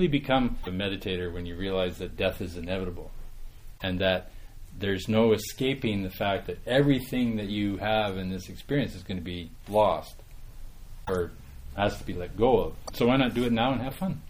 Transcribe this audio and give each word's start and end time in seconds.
really 0.00 0.08
become 0.08 0.56
a 0.64 0.70
meditator 0.70 1.30
when 1.30 1.44
you 1.44 1.54
realize 1.54 1.98
that 1.98 2.16
death 2.16 2.40
is 2.40 2.56
inevitable 2.56 3.10
and 3.82 3.98
that 3.98 4.30
there's 4.78 5.08
no 5.08 5.32
escaping 5.34 6.02
the 6.02 6.08
fact 6.08 6.46
that 6.46 6.56
everything 6.66 7.36
that 7.36 7.48
you 7.50 7.76
have 7.76 8.16
in 8.16 8.30
this 8.30 8.48
experience 8.48 8.94
is 8.94 9.02
going 9.02 9.18
to 9.18 9.22
be 9.22 9.50
lost 9.68 10.14
or 11.06 11.32
has 11.76 11.98
to 11.98 12.04
be 12.04 12.14
let 12.14 12.34
go 12.34 12.60
of. 12.60 12.74
So 12.94 13.08
why 13.08 13.18
not 13.18 13.34
do 13.34 13.44
it 13.44 13.52
now 13.52 13.72
and 13.72 13.82
have 13.82 13.94
fun? 13.94 14.22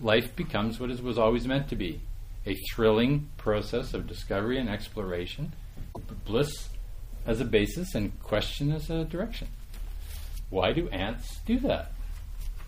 Life 0.00 0.34
becomes 0.34 0.80
what 0.80 0.90
it 0.90 1.00
was 1.00 1.18
always 1.18 1.46
meant 1.46 1.68
to 1.68 1.76
be 1.76 2.00
a 2.44 2.56
thrilling 2.72 3.28
process 3.36 3.94
of 3.94 4.08
discovery 4.08 4.58
and 4.58 4.68
exploration, 4.68 5.52
bliss 6.24 6.68
as 7.24 7.40
a 7.40 7.44
basis 7.44 7.94
and 7.94 8.20
question 8.24 8.72
as 8.72 8.90
a 8.90 9.04
direction. 9.04 9.46
Why 10.50 10.72
do 10.72 10.88
ants 10.88 11.38
do 11.46 11.60
that? 11.60 11.92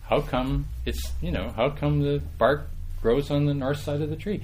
How 0.08 0.22
come 0.22 0.68
it's, 0.86 1.12
you 1.20 1.30
know, 1.30 1.52
how 1.54 1.68
come 1.68 2.00
the 2.00 2.22
bark 2.38 2.70
grows 3.02 3.30
on 3.30 3.44
the 3.44 3.52
north 3.52 3.80
side 3.80 4.00
of 4.00 4.08
the 4.08 4.16
tree? 4.16 4.42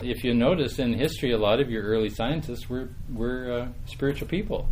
If 0.00 0.24
you 0.24 0.34
notice 0.34 0.80
in 0.80 0.94
history, 0.94 1.30
a 1.30 1.38
lot 1.38 1.60
of 1.60 1.70
your 1.70 1.84
early 1.84 2.10
scientists 2.10 2.68
were, 2.68 2.88
were 3.12 3.52
uh, 3.52 3.68
spiritual 3.86 4.26
people, 4.26 4.68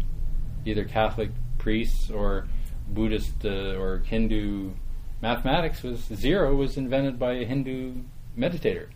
either 0.66 0.84
Catholic 0.84 1.30
priests 1.58 2.10
or 2.10 2.48
Buddhist 2.88 3.44
uh, 3.44 3.76
or 3.78 3.98
Hindu. 3.98 4.72
Mathematics 5.20 5.84
was 5.84 6.00
zero 6.12 6.56
was 6.56 6.76
invented 6.76 7.20
by 7.20 7.34
a 7.34 7.44
Hindu 7.44 8.02
meditator. 8.36 8.88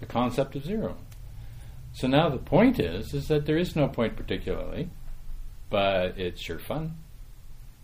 The 0.00 0.06
concept 0.06 0.56
of 0.56 0.64
zero. 0.64 0.98
So 1.94 2.06
now 2.06 2.28
the 2.28 2.36
point 2.36 2.78
is, 2.78 3.14
is 3.14 3.28
that 3.28 3.46
there 3.46 3.56
is 3.56 3.74
no 3.74 3.88
point 3.88 4.14
particularly, 4.14 4.90
but 5.70 6.18
it's 6.18 6.42
sure 6.42 6.58
fun. 6.58 6.98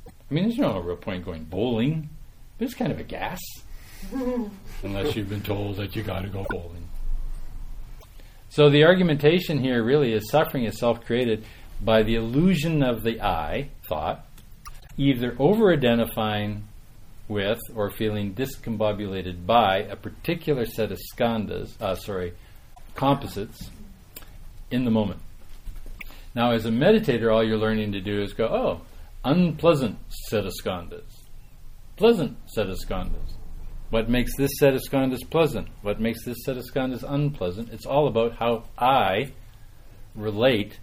I 0.06 0.34
mean, 0.34 0.44
there's 0.44 0.58
no 0.58 0.78
real 0.78 0.96
point 0.96 1.24
going 1.24 1.44
bowling, 1.44 2.10
it's 2.60 2.74
kind 2.74 2.92
of 2.92 2.98
a 2.98 3.04
gas, 3.04 3.40
unless 4.82 5.16
you've 5.16 5.28
been 5.28 5.42
told 5.42 5.76
that 5.76 5.96
you 5.96 6.02
got 6.02 6.22
to 6.22 6.28
go 6.28 6.44
bowling. 6.50 6.88
So 8.48 8.68
the 8.68 8.84
argumentation 8.84 9.58
here 9.58 9.82
really 9.82 10.12
is 10.12 10.28
suffering 10.30 10.64
is 10.64 10.78
self-created 10.78 11.44
by 11.80 12.02
the 12.02 12.16
illusion 12.16 12.82
of 12.82 13.02
the 13.02 13.20
I 13.20 13.70
thought, 13.84 14.26
either 14.96 15.36
over-identifying 15.38 16.64
with 17.28 17.60
or 17.74 17.90
feeling 17.90 18.34
discombobulated 18.34 19.46
by 19.46 19.78
a 19.78 19.96
particular 19.96 20.66
set 20.66 20.90
of 20.90 20.98
skandhas, 21.14 21.80
uh, 21.80 21.94
sorry, 21.94 22.34
composites 22.96 23.70
in 24.70 24.84
the 24.84 24.90
moment. 24.90 25.20
Now, 26.34 26.50
as 26.50 26.66
a 26.66 26.70
meditator, 26.70 27.32
all 27.32 27.44
you're 27.44 27.56
learning 27.56 27.92
to 27.92 28.00
do 28.00 28.20
is 28.20 28.32
go, 28.32 28.46
oh, 28.46 28.80
unpleasant 29.24 29.98
set 30.08 30.44
of 30.44 30.52
skandhas, 30.60 31.19
pleasant 32.00 32.34
set 32.46 32.70
of 32.70 32.78
skandhas. 32.78 33.34
What 33.90 34.08
makes 34.08 34.34
this 34.38 34.52
set 34.58 34.72
of 34.72 34.80
skandhas 34.80 35.28
pleasant? 35.28 35.68
What 35.82 36.00
makes 36.00 36.24
this 36.24 36.38
set 36.46 36.56
of 36.56 36.64
skandhas 36.64 37.04
unpleasant? 37.06 37.68
It's 37.74 37.84
all 37.84 38.08
about 38.08 38.36
how 38.36 38.64
I 38.78 39.32
relate 40.14 40.80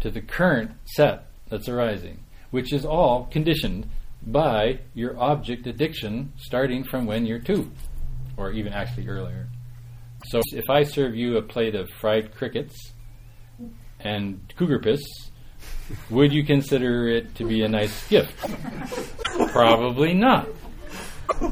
to 0.00 0.10
the 0.10 0.20
current 0.20 0.72
set 0.96 1.28
that's 1.48 1.68
arising, 1.68 2.24
which 2.50 2.72
is 2.72 2.84
all 2.84 3.26
conditioned 3.26 3.88
by 4.26 4.80
your 4.94 5.16
object 5.16 5.68
addiction 5.68 6.32
starting 6.38 6.82
from 6.82 7.06
when 7.06 7.24
you're 7.24 7.38
two, 7.38 7.70
or 8.36 8.50
even 8.50 8.72
actually 8.72 9.06
earlier. 9.06 9.46
So 10.24 10.40
if 10.54 10.68
I 10.68 10.82
serve 10.82 11.14
you 11.14 11.36
a 11.36 11.42
plate 11.42 11.76
of 11.76 11.88
fried 12.00 12.34
crickets 12.34 12.74
and 14.00 14.52
cougar 14.56 14.80
piss, 14.80 15.02
would 16.10 16.32
you 16.32 16.44
consider 16.44 17.08
it 17.08 17.34
to 17.36 17.44
be 17.44 17.62
a 17.62 17.68
nice 17.68 18.08
gift? 18.08 18.34
Probably 19.48 20.14
not. 20.14 20.48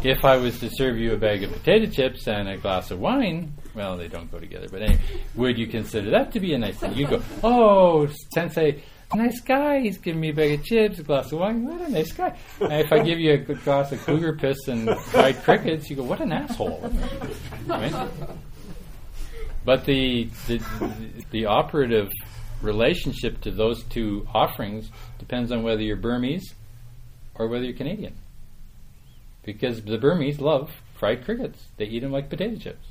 If 0.02 0.24
I 0.24 0.36
was 0.36 0.58
to 0.60 0.70
serve 0.70 0.98
you 0.98 1.14
a 1.14 1.16
bag 1.16 1.42
of 1.42 1.52
potato 1.52 1.86
chips 1.90 2.27
and 2.27 2.48
a 2.48 2.56
glass 2.56 2.90
of 2.90 3.01
wine, 3.01 3.55
well, 3.74 3.96
they 3.96 4.08
don't 4.08 4.30
go 4.30 4.39
together, 4.39 4.67
but 4.70 4.83
anyway, 4.83 5.01
would 5.34 5.58
you 5.58 5.67
consider 5.67 6.11
that 6.11 6.33
to 6.33 6.40
be 6.40 6.55
a 6.55 6.58
nice 6.58 6.77
thing? 6.77 6.95
You 6.95 7.06
go, 7.06 7.23
oh, 7.42 8.08
sensei, 8.34 8.83
nice 9.14 9.40
guy. 9.40 9.80
He's 9.80 9.98
giving 9.98 10.20
me 10.20 10.30
a 10.30 10.34
bag 10.34 10.58
of 10.58 10.64
chips, 10.64 10.98
a 10.98 11.02
glass 11.02 11.33
of 11.33 11.39
wine. 11.39 11.64
What 11.64 11.80
a 11.80 11.90
nice 11.90 12.12
guy. 12.12 12.36
And 12.61 12.72
if 12.72 12.92
I 12.92 13.02
give 13.02 13.18
you 13.18 13.33
a 13.33 13.39
glass 13.39 13.92
of 13.92 14.05
cougar 14.05 14.36
piss 14.36 14.68
and 14.68 14.90
fried 15.07 15.42
crickets, 15.42 15.89
you 15.89 15.96
go, 15.96 16.02
what 16.02 16.20
an 16.20 16.33
asshole. 16.33 16.92
Right? 17.67 17.95
But 19.64 19.84
the, 19.84 20.28
the, 20.46 20.62
the 21.30 21.46
operative 21.46 22.11
relationship 22.62 23.40
to 23.42 23.50
those 23.50 23.82
two 23.84 24.26
offerings 24.34 24.90
depends 25.18 25.50
on 25.52 25.62
whether 25.62 25.82
you're 25.82 25.96
Burmese 25.96 26.54
or 27.34 27.48
whether 27.48 27.64
you're 27.64 27.76
Canadian. 27.76 28.14
Because 29.42 29.82
the 29.82 29.98
Burmese 29.98 30.40
love 30.40 30.70
fried 30.94 31.24
crickets. 31.24 31.66
They 31.78 31.86
eat 31.86 32.00
them 32.00 32.12
like 32.12 32.28
potato 32.28 32.56
chips. 32.56 32.86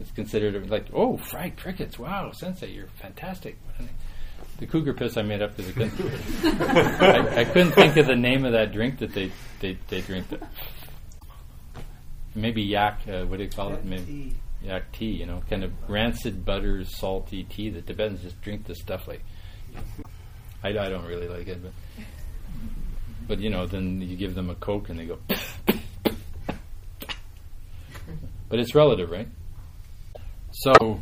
It's 0.00 0.12
considered 0.12 0.70
like, 0.70 0.86
oh, 0.94 1.16
fried 1.16 1.56
crickets. 1.56 1.98
Wow, 1.98 2.30
sensei, 2.32 2.70
you're 2.70 2.86
fantastic. 3.00 3.58
The 4.58 4.66
cougar 4.66 4.94
piss 4.94 5.16
I 5.16 5.22
made 5.22 5.42
up 5.42 5.56
because 5.56 5.70
I 5.70 5.88
couldn't, 5.88 7.02
I, 7.02 7.40
I, 7.40 7.44
couldn't 7.44 7.72
think 7.72 7.96
of 7.96 8.06
the 8.06 8.16
name 8.16 8.44
of 8.44 8.52
that 8.52 8.72
drink 8.72 9.00
that 9.00 9.12
they, 9.12 9.32
they, 9.60 9.76
they 9.88 10.00
drink. 10.00 10.26
Maybe 12.34 12.62
yak, 12.62 13.00
uh, 13.08 13.24
what 13.24 13.38
do 13.38 13.44
you 13.44 13.50
call 13.50 13.72
it? 13.74 13.84
Maybe 13.84 14.34
yak 14.62 14.92
tea, 14.92 15.10
you 15.10 15.26
know, 15.26 15.42
kind 15.48 15.64
of 15.64 15.72
rancid 15.88 16.44
butter, 16.44 16.84
salty 16.84 17.44
tea. 17.44 17.70
The 17.70 17.82
Tibetans 17.82 18.22
just 18.22 18.40
drink 18.40 18.66
this 18.66 18.78
stuff 18.80 19.06
like. 19.08 19.24
I, 20.62 20.70
I 20.70 20.88
don't 20.88 21.06
really 21.06 21.28
like 21.28 21.46
it, 21.46 21.62
but 21.62 21.72
but 23.28 23.38
you 23.40 23.50
know, 23.50 23.66
then 23.66 24.00
you 24.00 24.16
give 24.16 24.34
them 24.34 24.50
a 24.50 24.54
coke 24.54 24.88
and 24.88 24.98
they 24.98 25.04
go. 25.04 25.18
but 28.48 28.58
it's 28.58 28.74
relative, 28.74 29.10
right? 29.10 29.28
So, 30.50 31.00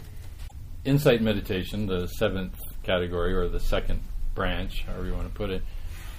insight 0.85 1.23
meditation, 1.23 1.87
the 1.87 2.09
seventh 2.09 2.59
category 2.83 3.33
or 3.33 3.49
the 3.49 3.61
second 3.61 4.01
branch, 4.35 4.85
however 4.85 5.07
you 5.07 5.15
want 5.15 5.29
to 5.29 5.35
put 5.35 5.51
it, 5.51 5.63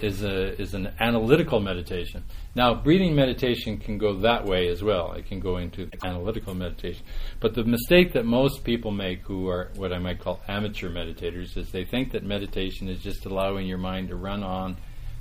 is 0.02 0.24
a 0.24 0.60
is 0.62 0.74
an 0.74 0.94
analytical 1.00 1.60
meditation. 1.60 2.24
Now, 2.56 2.74
breathing 2.74 3.16
meditation 3.16 3.78
can 3.78 3.98
go 3.98 4.20
that 4.20 4.46
way 4.46 4.68
as 4.68 4.84
well. 4.84 5.14
It 5.14 5.28
can 5.28 5.40
go 5.40 5.58
into 5.58 5.90
analytical 6.04 6.54
meditation. 6.54 7.06
But 7.40 7.54
the 7.54 7.64
mistake 7.64 8.14
that 8.14 8.26
most 8.26 8.64
people 8.64 8.92
make 8.92 9.22
who 9.22 9.48
are 9.48 9.72
what 9.76 9.94
I 9.94 10.00
might 10.00 10.20
call 10.20 10.42
amateur 10.48 10.90
meditators 10.90 11.58
is 11.58 11.72
they 11.72 11.86
think 11.86 12.12
that 12.12 12.24
meditation 12.24 12.90
is 12.90 13.00
just 13.00 13.26
allowing 13.26 13.68
your 13.68 13.78
mind 13.78 14.10
to 14.10 14.16
run 14.16 14.44
on 14.44 14.78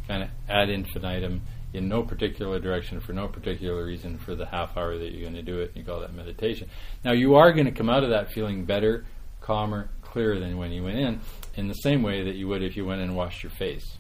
kind 0.09 0.23
of 0.23 0.29
ad 0.49 0.71
infinitum 0.71 1.43
in 1.73 1.89
no 1.89 2.03
particular 2.03 2.59
direction 2.59 3.01
for 3.01 3.13
no 3.13 3.29
particular 3.29 3.85
reason 3.85 4.17
for 4.19 4.35
the 4.35 4.47
half 4.47 4.77
hour 4.77 4.97
that 4.97 5.13
you're 5.13 5.23
going 5.23 5.35
to 5.35 5.43
do 5.43 5.61
it. 5.61 5.71
And 5.75 5.77
You 5.79 5.85
call 5.85 6.01
that 6.01 6.15
meditation. 6.15 6.69
Now, 7.05 7.13
you 7.13 7.35
are 7.35 7.53
going 7.53 7.67
to 7.67 7.73
come 7.73 7.91
out 7.91 8.05
of 8.05 8.11
that 8.11 8.33
feeling 8.33 8.65
better, 8.65 9.05
calmer, 9.41 9.91
clearer 10.03 10.39
than 10.39 10.57
when 10.57 10.73
you 10.73 10.83
went 10.83 10.99
in, 10.99 11.21
in 11.57 11.69
the 11.69 11.75
same 11.75 12.03
way 12.03 12.25
that 12.25 12.37
you 12.37 12.49
would 12.49 12.63
if 12.63 12.77
you 12.77 12.87
went 12.87 13.03
and 13.03 13.15
washed 13.17 13.43
your 13.43 13.51
face. 13.51 13.99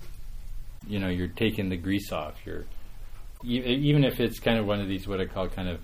You 0.87 0.98
know, 0.98 1.09
you're 1.09 1.28
taking 1.28 1.69
the 1.69 1.76
grease 1.76 2.12
off. 2.12 2.34
You're 2.44 2.64
even 3.44 4.04
if 4.04 4.19
it's 4.19 4.41
kind 4.41 4.59
of 4.59 4.66
one 4.66 4.81
of 4.81 4.88
these 4.88 5.06
what 5.06 5.20
I 5.20 5.26
call 5.26 5.48
kind 5.48 5.69
of 5.69 5.81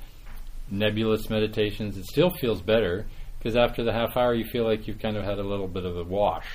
nebulous 0.71 1.29
meditations, 1.29 1.97
it 1.97 2.07
still 2.07 2.31
feels 2.31 2.63
better 2.63 3.07
because 3.39 3.57
after 3.57 3.85
the 3.85 3.93
half 3.93 4.17
hour 4.17 4.35
you 4.35 4.45
feel 4.45 4.65
like 4.65 4.87
you've 4.87 4.99
kind 4.99 5.17
of 5.17 5.25
had 5.25 5.39
a 5.39 5.43
little 5.43 5.69
bit 5.69 5.85
of 5.85 5.97
a 5.97 6.05
wash 6.05 6.47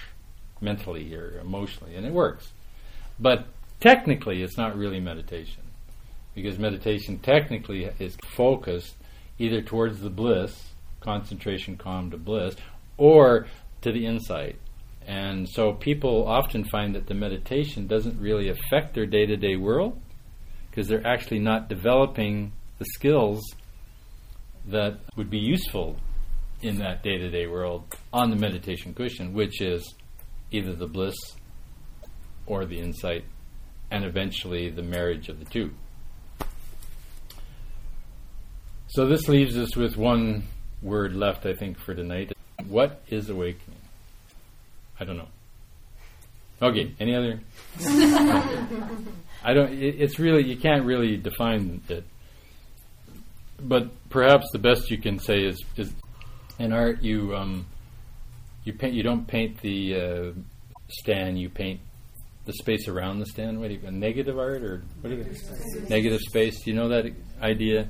mentally 0.61 1.13
or 1.13 1.39
emotionally, 1.39 1.95
and 1.95 2.05
it 2.05 2.13
works. 2.13 2.51
But 3.19 3.47
technically, 3.79 4.41
it's 4.41 4.57
not 4.57 4.77
really 4.77 4.99
meditation 4.99 5.63
because 6.33 6.57
meditation 6.57 7.19
technically 7.19 7.89
is 7.99 8.15
focused 8.35 8.95
either 9.39 9.61
towards 9.61 9.99
the 10.01 10.09
bliss, 10.09 10.71
concentration, 10.99 11.77
calm 11.77 12.11
to 12.11 12.17
bliss, 12.17 12.55
or 12.97 13.47
to 13.81 13.91
the 13.91 14.05
insight. 14.05 14.57
And 15.07 15.47
so 15.47 15.72
people 15.72 16.28
often 16.28 16.66
find 16.66 16.94
that 16.95 17.07
the 17.07 17.13
meditation 17.13 17.88
doesn't 17.88 18.19
really 18.19 18.50
affect 18.50 18.94
their 18.94 19.06
day 19.06 19.25
to 19.25 19.38
day 19.38 19.56
world 19.56 20.00
because 20.69 20.89
they're 20.89 21.07
actually 21.07 21.39
not 21.39 21.69
developing 21.69 22.51
the 22.77 22.86
skills 22.94 23.42
that 24.68 25.00
would 25.15 25.30
be 25.30 25.39
useful 25.39 25.95
in 26.62 26.80
that 26.80 27.04
day 27.04 27.18
to 27.18 27.30
day 27.30 27.48
world 27.48 27.86
on 28.12 28.30
the 28.30 28.36
meditation 28.36 28.94
cushion, 28.94 29.33
which 29.33 29.62
is 29.62 29.95
either 30.51 30.74
the 30.74 30.88
bliss 30.88 31.15
or 32.45 32.65
the 32.65 32.80
insight, 32.80 33.24
and 33.89 34.03
eventually 34.03 34.69
the 34.69 34.83
marriage 34.83 35.30
of 35.30 35.39
the 35.39 35.45
two. 35.45 35.71
So 38.89 39.06
this 39.07 39.27
leaves 39.27 39.57
us 39.57 39.75
with 39.75 39.98
one 39.98 40.44
word 40.81 41.13
left, 41.13 41.45
I 41.45 41.53
think, 41.53 41.80
for 41.80 41.94
tonight. 41.94 42.33
What 42.68 43.01
is 43.10 43.30
awakening? 43.30 43.76
I 44.99 45.05
don't 45.05 45.17
know. 45.17 45.27
Okay, 46.61 46.94
any 46.99 47.15
other? 47.15 47.39
I 49.44 49.53
don't. 49.53 49.73
It, 49.73 50.01
it's 50.01 50.19
really 50.19 50.44
you 50.44 50.57
can't 50.57 50.85
really 50.85 51.17
define 51.17 51.81
it, 51.88 52.03
but 53.59 53.89
perhaps 54.09 54.47
the 54.51 54.59
best 54.59 54.89
you 54.89 54.97
can 54.97 55.19
say 55.19 55.44
is 55.44 55.63
is 55.75 55.94
in 56.57 56.73
art 56.73 57.03
you 57.03 57.35
um, 57.35 57.67
you 58.63 58.73
paint 58.73 58.95
you 58.95 59.03
don't 59.03 59.27
paint 59.27 59.61
the 59.61 59.95
uh, 59.95 60.31
stand 60.89 61.39
you 61.39 61.50
paint 61.50 61.79
the 62.45 62.53
space 62.53 62.88
around 62.88 63.19
the 63.19 63.25
stand. 63.27 63.59
What 63.59 63.67
do 63.67 63.75
you, 63.75 63.81
a 63.85 63.91
negative 63.91 64.39
art 64.39 64.63
or 64.63 64.81
what 65.01 65.13
is 65.13 65.50
it? 65.75 65.89
Negative 65.89 66.19
space. 66.21 66.65
You 66.65 66.73
know 66.73 66.88
that 66.88 67.05
idea. 67.41 67.89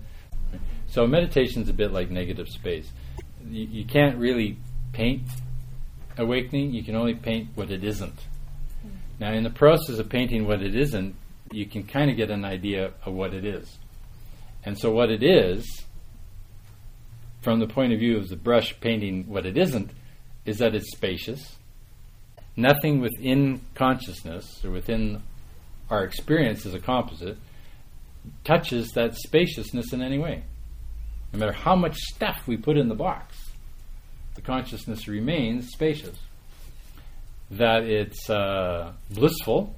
So 0.87 1.07
meditation's 1.07 1.69
a 1.69 1.73
bit 1.73 1.93
like 1.93 2.09
negative 2.09 2.47
space. 2.49 2.89
You, 3.47 3.65
you 3.65 3.85
can't 3.85 4.17
really 4.17 4.57
paint 4.91 5.23
awakening. 6.17 6.73
You 6.73 6.83
can 6.83 6.95
only 6.95 7.15
paint 7.15 7.49
what 7.55 7.71
it 7.71 7.83
isn't. 7.83 8.19
Now, 9.19 9.33
in 9.33 9.43
the 9.43 9.49
process 9.49 9.99
of 9.99 10.09
painting 10.09 10.45
what 10.45 10.61
it 10.61 10.75
isn't, 10.75 11.15
you 11.51 11.65
can 11.65 11.83
kind 11.83 12.11
of 12.11 12.17
get 12.17 12.29
an 12.29 12.45
idea 12.45 12.91
of 13.03 13.13
what 13.13 13.33
it 13.33 13.45
is. 13.45 13.77
And 14.63 14.77
so, 14.77 14.91
what 14.91 15.09
it 15.09 15.23
is, 15.23 15.65
from 17.41 17.59
the 17.59 17.67
point 17.67 17.93
of 17.93 17.99
view 17.99 18.17
of 18.17 18.29
the 18.29 18.35
brush 18.35 18.79
painting 18.79 19.27
what 19.27 19.45
it 19.45 19.57
isn't, 19.57 19.91
is 20.45 20.59
that 20.59 20.75
it's 20.75 20.91
spacious. 20.91 21.55
Nothing 22.55 23.01
within 23.01 23.61
consciousness 23.75 24.63
or 24.63 24.71
within 24.71 25.21
our 25.89 26.03
experience 26.03 26.65
as 26.65 26.73
a 26.73 26.79
composite 26.79 27.37
touches 28.43 28.89
that 28.89 29.15
spaciousness 29.15 29.93
in 29.93 30.01
any 30.01 30.17
way. 30.17 30.43
No 31.33 31.39
matter 31.39 31.51
how 31.51 31.75
much 31.75 31.95
stuff 31.95 32.47
we 32.47 32.57
put 32.57 32.77
in 32.77 32.87
the 32.87 32.95
box, 32.95 33.46
consciousness 34.47 35.07
remains 35.07 35.67
spacious. 35.67 36.17
That 37.51 37.83
it's 37.83 38.29
uh, 38.29 38.93
blissful, 39.11 39.75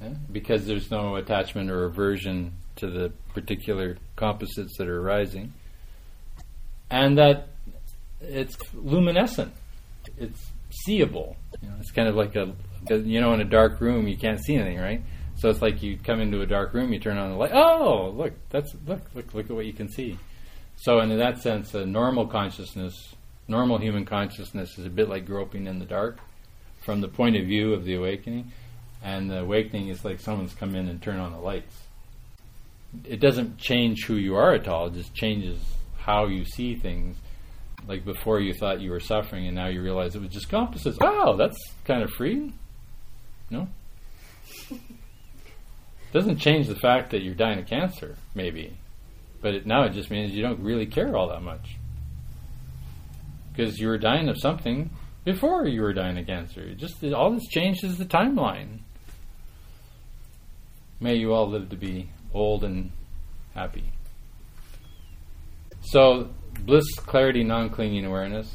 yeah, 0.00 0.14
because 0.32 0.66
there's 0.66 0.90
no 0.90 1.16
attachment 1.16 1.70
or 1.70 1.84
aversion 1.84 2.54
to 2.76 2.90
the 2.90 3.12
particular 3.34 3.98
composites 4.16 4.76
that 4.78 4.88
are 4.88 5.00
arising, 5.00 5.52
and 6.90 7.16
that 7.18 7.48
it's 8.20 8.56
luminescent, 8.74 9.52
it's 10.18 10.50
seeable. 10.84 11.36
You 11.62 11.68
know, 11.68 11.76
it's 11.80 11.92
kind 11.92 12.08
of 12.08 12.14
like 12.14 12.34
a, 12.34 12.54
you 12.90 13.20
know, 13.20 13.32
in 13.32 13.40
a 13.40 13.44
dark 13.44 13.80
room 13.80 14.08
you 14.08 14.16
can't 14.16 14.42
see 14.44 14.56
anything, 14.56 14.78
right? 14.78 15.02
So 15.36 15.48
it's 15.48 15.62
like 15.62 15.82
you 15.82 15.98
come 15.98 16.20
into 16.20 16.40
a 16.42 16.46
dark 16.46 16.74
room, 16.74 16.92
you 16.92 16.98
turn 16.98 17.16
on 17.16 17.30
the 17.30 17.36
light. 17.36 17.52
Oh, 17.54 18.10
look, 18.14 18.32
that's 18.50 18.74
look, 18.86 19.02
look, 19.14 19.32
look 19.32 19.46
at 19.46 19.52
what 19.52 19.66
you 19.66 19.72
can 19.72 19.88
see. 19.88 20.18
So, 20.80 21.00
in 21.00 21.16
that 21.18 21.42
sense, 21.42 21.74
a 21.74 21.84
normal 21.84 22.28
consciousness, 22.28 23.14
normal 23.48 23.78
human 23.78 24.04
consciousness, 24.04 24.78
is 24.78 24.86
a 24.86 24.90
bit 24.90 25.08
like 25.08 25.26
groping 25.26 25.66
in 25.66 25.78
the 25.78 25.86
dark, 25.86 26.18
from 26.82 27.00
the 27.00 27.08
point 27.08 27.36
of 27.36 27.46
view 27.46 27.72
of 27.72 27.84
the 27.84 27.94
awakening. 27.94 28.52
And 29.02 29.30
the 29.30 29.40
awakening 29.40 29.88
is 29.88 30.04
like 30.04 30.20
someone's 30.20 30.54
come 30.54 30.74
in 30.74 30.88
and 30.88 31.00
turned 31.00 31.20
on 31.20 31.32
the 31.32 31.38
lights. 31.38 31.74
It 33.04 33.20
doesn't 33.20 33.58
change 33.58 34.04
who 34.04 34.14
you 34.14 34.36
are 34.36 34.54
at 34.54 34.68
all. 34.68 34.88
It 34.88 34.94
just 34.94 35.14
changes 35.14 35.58
how 35.98 36.26
you 36.26 36.44
see 36.44 36.74
things. 36.74 37.16
Like 37.86 38.04
before, 38.04 38.40
you 38.40 38.52
thought 38.52 38.80
you 38.80 38.90
were 38.90 39.00
suffering, 39.00 39.46
and 39.46 39.54
now 39.54 39.68
you 39.68 39.82
realize 39.82 40.14
it 40.14 40.20
was 40.20 40.30
just 40.30 40.48
composites. 40.48 40.98
Wow, 41.00 41.34
that's 41.38 41.56
kind 41.84 42.02
of 42.02 42.10
free. 42.10 42.52
No. 43.50 43.68
Doesn't 46.12 46.38
change 46.38 46.66
the 46.66 46.74
fact 46.74 47.10
that 47.10 47.22
you're 47.22 47.34
dying 47.34 47.58
of 47.58 47.66
cancer, 47.66 48.16
maybe, 48.34 48.76
but 49.40 49.54
it, 49.54 49.66
now 49.66 49.84
it 49.84 49.90
just 49.90 50.10
means 50.10 50.32
you 50.32 50.42
don't 50.42 50.60
really 50.60 50.86
care 50.86 51.14
all 51.14 51.28
that 51.28 51.42
much 51.42 51.77
because 53.58 53.80
you 53.80 53.88
were 53.88 53.98
dying 53.98 54.28
of 54.28 54.36
something 54.40 54.88
before 55.24 55.66
you 55.66 55.82
were 55.82 55.92
dying 55.92 56.16
of 56.16 56.26
cancer. 56.26 56.72
Just 56.74 57.02
all 57.04 57.32
this 57.32 57.46
changes 57.48 57.98
the 57.98 58.04
timeline. 58.04 58.78
May 61.00 61.16
you 61.16 61.32
all 61.32 61.48
live 61.48 61.68
to 61.70 61.76
be 61.76 62.08
old 62.32 62.62
and 62.62 62.92
happy. 63.54 63.92
So, 65.80 66.30
bliss, 66.60 66.84
clarity, 66.98 67.42
non 67.42 67.70
clinging 67.70 68.04
awareness. 68.04 68.48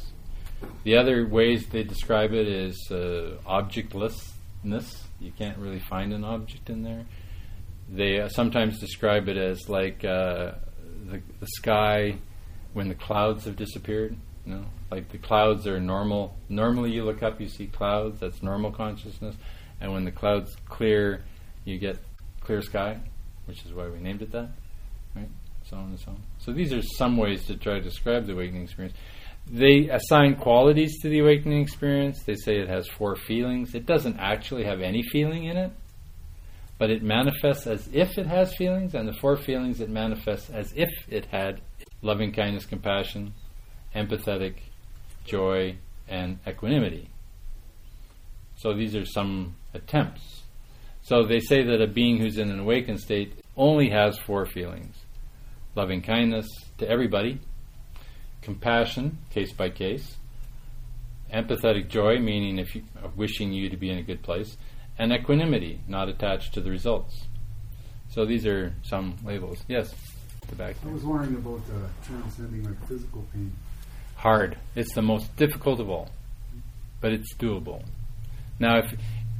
The 0.84 0.96
other 0.96 1.26
ways 1.26 1.66
they 1.66 1.82
describe 1.82 2.32
it 2.32 2.48
is 2.48 2.88
uh, 2.90 3.36
objectlessness. 3.46 5.02
You 5.20 5.32
can't 5.32 5.58
really 5.58 5.80
find 5.80 6.14
an 6.14 6.24
object 6.24 6.70
in 6.70 6.82
there. 6.82 7.04
They 7.90 8.20
uh, 8.20 8.28
sometimes 8.28 8.80
describe 8.80 9.28
it 9.28 9.36
as 9.36 9.68
like 9.68 10.02
uh, 10.02 10.52
the, 11.10 11.20
the 11.40 11.46
sky 11.56 12.16
when 12.72 12.88
the 12.88 12.94
clouds 12.94 13.44
have 13.44 13.56
disappeared. 13.56 14.16
Like 14.90 15.08
the 15.10 15.18
clouds 15.18 15.66
are 15.66 15.80
normal. 15.80 16.36
Normally, 16.48 16.90
you 16.92 17.04
look 17.04 17.22
up, 17.22 17.40
you 17.40 17.48
see 17.48 17.66
clouds. 17.66 18.20
That's 18.20 18.42
normal 18.42 18.70
consciousness. 18.72 19.34
And 19.80 19.92
when 19.92 20.04
the 20.04 20.12
clouds 20.12 20.56
clear, 20.68 21.24
you 21.64 21.78
get 21.78 21.98
clear 22.40 22.62
sky, 22.62 23.00
which 23.46 23.64
is 23.64 23.72
why 23.72 23.88
we 23.88 23.98
named 23.98 24.22
it 24.22 24.32
that. 24.32 24.50
Right? 25.16 25.28
So 25.68 25.76
on 25.76 25.84
and 25.84 25.98
so 25.98 26.10
on. 26.10 26.22
So 26.38 26.52
these 26.52 26.72
are 26.72 26.82
some 26.82 27.16
ways 27.16 27.46
to 27.46 27.56
try 27.56 27.74
to 27.74 27.80
describe 27.80 28.26
the 28.26 28.32
awakening 28.32 28.62
experience. 28.62 28.96
They 29.50 29.88
assign 29.88 30.36
qualities 30.36 31.00
to 31.02 31.08
the 31.08 31.20
awakening 31.20 31.62
experience. 31.62 32.22
They 32.22 32.34
say 32.34 32.58
it 32.58 32.68
has 32.68 32.86
four 32.88 33.16
feelings. 33.16 33.74
It 33.74 33.86
doesn't 33.86 34.18
actually 34.18 34.64
have 34.64 34.80
any 34.80 35.02
feeling 35.02 35.44
in 35.44 35.56
it 35.56 35.72
but 36.78 36.90
it 36.90 37.02
manifests 37.02 37.66
as 37.66 37.88
if 37.92 38.18
it 38.18 38.26
has 38.26 38.54
feelings, 38.56 38.94
and 38.94 39.08
the 39.08 39.12
four 39.14 39.36
feelings 39.36 39.80
it 39.80 39.88
manifests 39.88 40.50
as 40.50 40.72
if 40.76 40.90
it 41.08 41.26
had 41.26 41.60
loving 42.02 42.32
kindness, 42.32 42.66
compassion, 42.66 43.32
empathetic, 43.94 44.54
joy, 45.24 45.76
and 46.08 46.38
equanimity. 46.46 47.10
So 48.56 48.74
these 48.74 48.94
are 48.94 49.04
some 49.04 49.56
attempts. 49.72 50.42
So 51.02 51.24
they 51.24 51.40
say 51.40 51.62
that 51.64 51.82
a 51.82 51.86
being 51.86 52.18
who's 52.18 52.38
in 52.38 52.50
an 52.50 52.60
awakened 52.60 53.00
state 53.00 53.34
only 53.56 53.90
has 53.90 54.18
four 54.18 54.46
feelings 54.46 54.96
loving 55.76 56.02
kindness 56.02 56.46
to 56.78 56.88
everybody, 56.88 57.40
compassion, 58.42 59.18
case 59.30 59.52
by 59.52 59.68
case, 59.68 60.16
empathetic 61.32 61.88
joy, 61.88 62.18
meaning 62.18 62.58
if 62.58 62.76
you, 62.76 62.84
wishing 63.16 63.52
you 63.52 63.68
to 63.68 63.76
be 63.76 63.90
in 63.90 63.98
a 63.98 64.02
good 64.02 64.22
place, 64.22 64.56
and 64.98 65.12
equanimity, 65.12 65.80
not 65.88 66.08
attached 66.08 66.54
to 66.54 66.60
the 66.60 66.70
results. 66.70 67.26
So 68.08 68.24
these 68.24 68.46
are 68.46 68.72
some 68.82 69.16
labels. 69.24 69.64
Yes, 69.66 69.92
the 70.48 70.54
back. 70.54 70.76
I 70.86 70.92
was 70.92 71.02
wondering 71.02 71.34
about 71.34 71.60
uh, 71.74 71.88
transcending 72.06 72.62
like 72.64 72.86
physical 72.86 73.26
pain. 73.32 73.52
Hard. 74.24 74.56
It's 74.74 74.94
the 74.94 75.02
most 75.02 75.36
difficult 75.36 75.80
of 75.80 75.90
all, 75.90 76.08
but 77.02 77.12
it's 77.12 77.34
doable. 77.34 77.84
Now, 78.58 78.78
if 78.78 78.94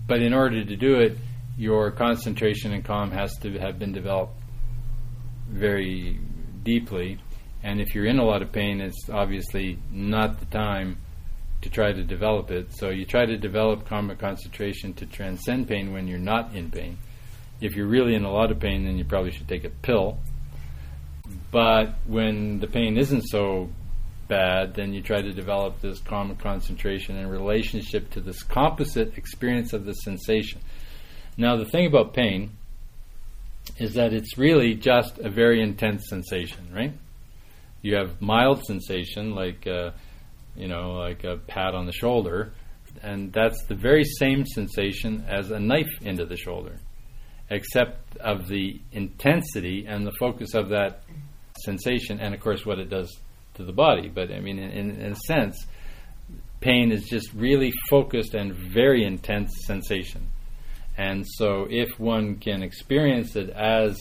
but 0.06 0.20
in 0.20 0.34
order 0.34 0.62
to 0.62 0.76
do 0.76 0.96
it, 0.96 1.16
your 1.56 1.90
concentration 1.90 2.74
and 2.74 2.84
calm 2.84 3.10
has 3.10 3.32
to 3.38 3.58
have 3.60 3.78
been 3.78 3.92
developed 3.92 4.34
very 5.48 6.20
deeply. 6.62 7.18
And 7.62 7.80
if 7.80 7.94
you're 7.94 8.04
in 8.04 8.18
a 8.18 8.24
lot 8.24 8.42
of 8.42 8.52
pain, 8.52 8.82
it's 8.82 9.08
obviously 9.08 9.78
not 9.90 10.38
the 10.38 10.44
time 10.44 10.98
to 11.62 11.70
try 11.70 11.92
to 11.92 12.04
develop 12.04 12.50
it. 12.50 12.76
So 12.76 12.90
you 12.90 13.06
try 13.06 13.24
to 13.24 13.38
develop 13.38 13.86
karma 13.86 14.16
concentration 14.16 14.92
to 14.96 15.06
transcend 15.06 15.66
pain 15.66 15.94
when 15.94 16.06
you're 16.06 16.18
not 16.18 16.54
in 16.54 16.70
pain. 16.70 16.98
If 17.58 17.74
you're 17.74 17.88
really 17.88 18.14
in 18.14 18.24
a 18.24 18.30
lot 18.30 18.50
of 18.50 18.60
pain, 18.60 18.84
then 18.84 18.98
you 18.98 19.06
probably 19.06 19.30
should 19.30 19.48
take 19.48 19.64
a 19.64 19.70
pill. 19.70 20.18
But 21.50 21.94
when 22.06 22.60
the 22.60 22.66
pain 22.66 22.98
isn't 22.98 23.22
so 23.22 23.70
bad, 24.28 24.74
then 24.74 24.92
you 24.92 25.02
try 25.02 25.20
to 25.20 25.32
develop 25.32 25.80
this 25.80 26.00
karma 26.00 26.34
concentration 26.34 27.16
in 27.16 27.28
relationship 27.28 28.10
to 28.10 28.20
this 28.20 28.42
composite 28.42 29.16
experience 29.16 29.72
of 29.72 29.84
the 29.84 29.92
sensation. 29.92 30.60
Now, 31.36 31.56
the 31.56 31.64
thing 31.64 31.86
about 31.86 32.14
pain 32.14 32.52
is 33.78 33.94
that 33.94 34.12
it's 34.12 34.38
really 34.38 34.74
just 34.74 35.18
a 35.18 35.30
very 35.30 35.60
intense 35.62 36.08
sensation, 36.08 36.70
right? 36.72 36.92
You 37.82 37.96
have 37.96 38.20
mild 38.20 38.64
sensation, 38.64 39.34
like 39.34 39.66
uh, 39.66 39.90
you 40.56 40.68
know, 40.68 40.92
like 40.92 41.24
a 41.24 41.36
pat 41.36 41.74
on 41.74 41.86
the 41.86 41.92
shoulder, 41.92 42.52
and 43.02 43.32
that's 43.32 43.64
the 43.64 43.74
very 43.74 44.04
same 44.04 44.46
sensation 44.46 45.24
as 45.28 45.50
a 45.50 45.58
knife 45.58 45.90
into 46.02 46.24
the 46.24 46.36
shoulder, 46.36 46.76
except 47.50 48.16
of 48.18 48.48
the 48.48 48.80
intensity 48.92 49.86
and 49.88 50.06
the 50.06 50.12
focus 50.12 50.54
of 50.54 50.68
that 50.68 51.02
sensation, 51.64 52.20
and 52.20 52.34
of 52.34 52.40
course 52.40 52.64
what 52.64 52.78
it 52.78 52.88
does 52.88 53.18
to 53.54 53.64
the 53.64 53.72
body. 53.72 54.08
But 54.08 54.32
I 54.32 54.40
mean, 54.40 54.58
in, 54.58 55.00
in 55.00 55.12
a 55.12 55.16
sense, 55.16 55.56
pain 56.60 56.92
is 56.92 57.04
just 57.04 57.32
really 57.34 57.72
focused 57.88 58.34
and 58.34 58.54
very 58.54 59.04
intense 59.04 59.50
sensation. 59.66 60.28
And 60.96 61.26
so, 61.26 61.66
if 61.68 61.98
one 61.98 62.36
can 62.36 62.62
experience 62.62 63.34
it 63.34 63.50
as 63.50 63.98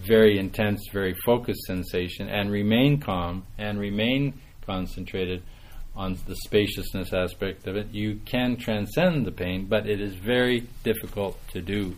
very 0.00 0.38
intense, 0.38 0.80
very 0.92 1.14
focused 1.24 1.62
sensation 1.66 2.28
and 2.28 2.50
remain 2.50 3.00
calm 3.00 3.44
and 3.58 3.78
remain 3.78 4.40
concentrated, 4.66 5.42
on 5.96 6.16
the 6.26 6.36
spaciousness 6.46 7.12
aspect 7.12 7.66
of 7.66 7.76
it, 7.76 7.88
you 7.92 8.20
can 8.24 8.56
transcend 8.56 9.26
the 9.26 9.32
pain, 9.32 9.66
but 9.66 9.88
it 9.88 10.00
is 10.00 10.14
very 10.14 10.66
difficult 10.84 11.36
to 11.48 11.60
do. 11.60 11.96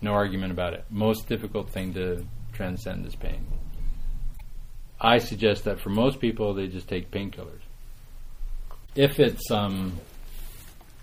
No 0.00 0.12
argument 0.12 0.52
about 0.52 0.74
it. 0.74 0.84
Most 0.90 1.28
difficult 1.28 1.70
thing 1.70 1.94
to 1.94 2.24
transcend 2.52 3.06
is 3.06 3.16
pain. 3.16 3.46
I 5.04 5.18
suggest 5.18 5.64
that 5.64 5.80
for 5.80 5.90
most 5.90 6.18
people, 6.18 6.54
they 6.54 6.66
just 6.66 6.88
take 6.88 7.10
painkillers. 7.10 7.60
If 8.96 9.20
it's 9.20 9.50
um, 9.50 9.98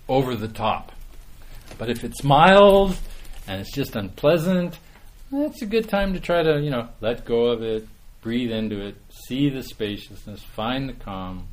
over 0.08 0.34
the 0.34 0.48
top, 0.48 0.92
but 1.78 1.88
if 1.88 2.02
it's 2.02 2.24
mild 2.24 2.98
and 3.46 3.60
it's 3.60 3.72
just 3.72 3.94
unpleasant, 3.94 4.78
that's 5.30 5.62
a 5.62 5.66
good 5.66 5.88
time 5.88 6.14
to 6.14 6.20
try 6.20 6.42
to, 6.42 6.60
you 6.60 6.70
know, 6.70 6.88
let 7.00 7.24
go 7.24 7.46
of 7.46 7.62
it, 7.62 7.86
breathe 8.22 8.50
into 8.50 8.84
it, 8.84 8.96
see 9.28 9.48
the 9.50 9.62
spaciousness, 9.62 10.42
find 10.42 10.88
the 10.88 10.94
calm, 10.94 11.46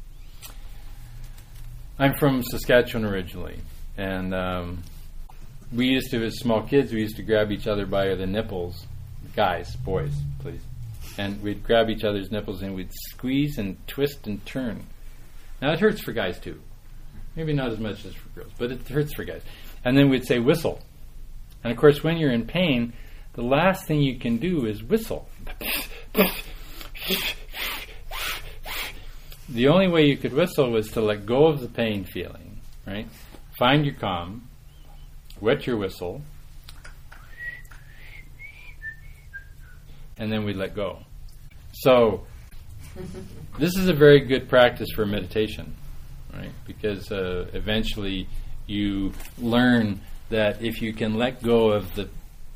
I'm 2.01 2.15
from 2.15 2.41
Saskatchewan 2.44 3.06
originally, 3.06 3.60
and 3.98 4.34
um, 4.34 4.84
we 5.74 5.88
used 5.88 6.12
to, 6.12 6.24
as 6.24 6.39
small 6.39 6.63
kids, 6.63 6.94
we 6.94 7.01
used 7.01 7.18
to 7.18 7.24
grab 7.24 7.51
each 7.51 7.68
other 7.68 7.86
by 7.86 8.15
the 8.15 8.25
nipples. 8.25 8.86
Guys, 9.36 9.75
boys, 9.75 10.13
please. 10.39 10.62
And 11.19 11.43
we'd 11.43 11.63
grab 11.65 11.89
each 11.89 12.05
other's 12.05 12.31
nipples 12.31 12.61
and 12.61 12.73
we'd 12.73 12.93
squeeze 12.93 13.57
and 13.57 13.75
twist 13.88 14.25
and 14.25 14.45
turn. 14.45 14.85
Now 15.61 15.73
it 15.73 15.79
hurts 15.81 15.99
for 16.01 16.13
guys 16.13 16.39
too. 16.39 16.61
Maybe 17.35 17.51
not 17.51 17.73
as 17.73 17.79
much 17.79 18.05
as 18.05 18.13
for 18.13 18.29
girls, 18.29 18.53
but 18.57 18.71
it 18.71 18.88
hurts 18.88 19.13
for 19.13 19.25
guys. 19.25 19.41
And 19.83 19.97
then 19.97 20.09
we'd 20.09 20.25
say 20.25 20.39
whistle. 20.39 20.81
And 21.61 21.73
of 21.73 21.77
course, 21.77 22.01
when 22.05 22.15
you're 22.15 22.31
in 22.31 22.45
pain, 22.45 22.93
the 23.33 23.41
last 23.41 23.85
thing 23.85 24.01
you 24.01 24.17
can 24.17 24.38
do 24.38 24.65
is 24.65 24.81
whistle. 24.81 25.27
the 29.49 29.67
only 29.67 29.89
way 29.89 30.05
you 30.05 30.15
could 30.15 30.31
whistle 30.31 30.71
was 30.71 30.89
to 30.91 31.01
let 31.01 31.25
go 31.25 31.47
of 31.47 31.59
the 31.59 31.67
pain 31.67 32.05
feeling, 32.05 32.61
right? 32.88 33.09
Find 33.57 33.85
your 33.85 33.95
calm, 33.95 34.47
wet 35.41 35.67
your 35.67 35.75
whistle, 35.75 36.21
and 40.17 40.31
then 40.31 40.45
we 40.45 40.53
let 40.53 40.73
go. 40.73 41.03
So, 41.81 42.25
this 43.57 43.77
is 43.77 43.88
a 43.88 43.93
very 43.93 44.19
good 44.19 44.50
practice 44.50 44.89
for 44.93 45.05
meditation, 45.05 45.75
right? 46.33 46.51
Because 46.67 47.09
uh, 47.09 47.50
eventually 47.53 48.27
you 48.67 49.13
learn 49.38 50.01
that 50.29 50.62
if 50.62 50.81
you 50.81 50.91
can 50.91 51.13
let 51.13 51.41
go 51.41 51.71
of 51.71 51.95
the 51.95 52.09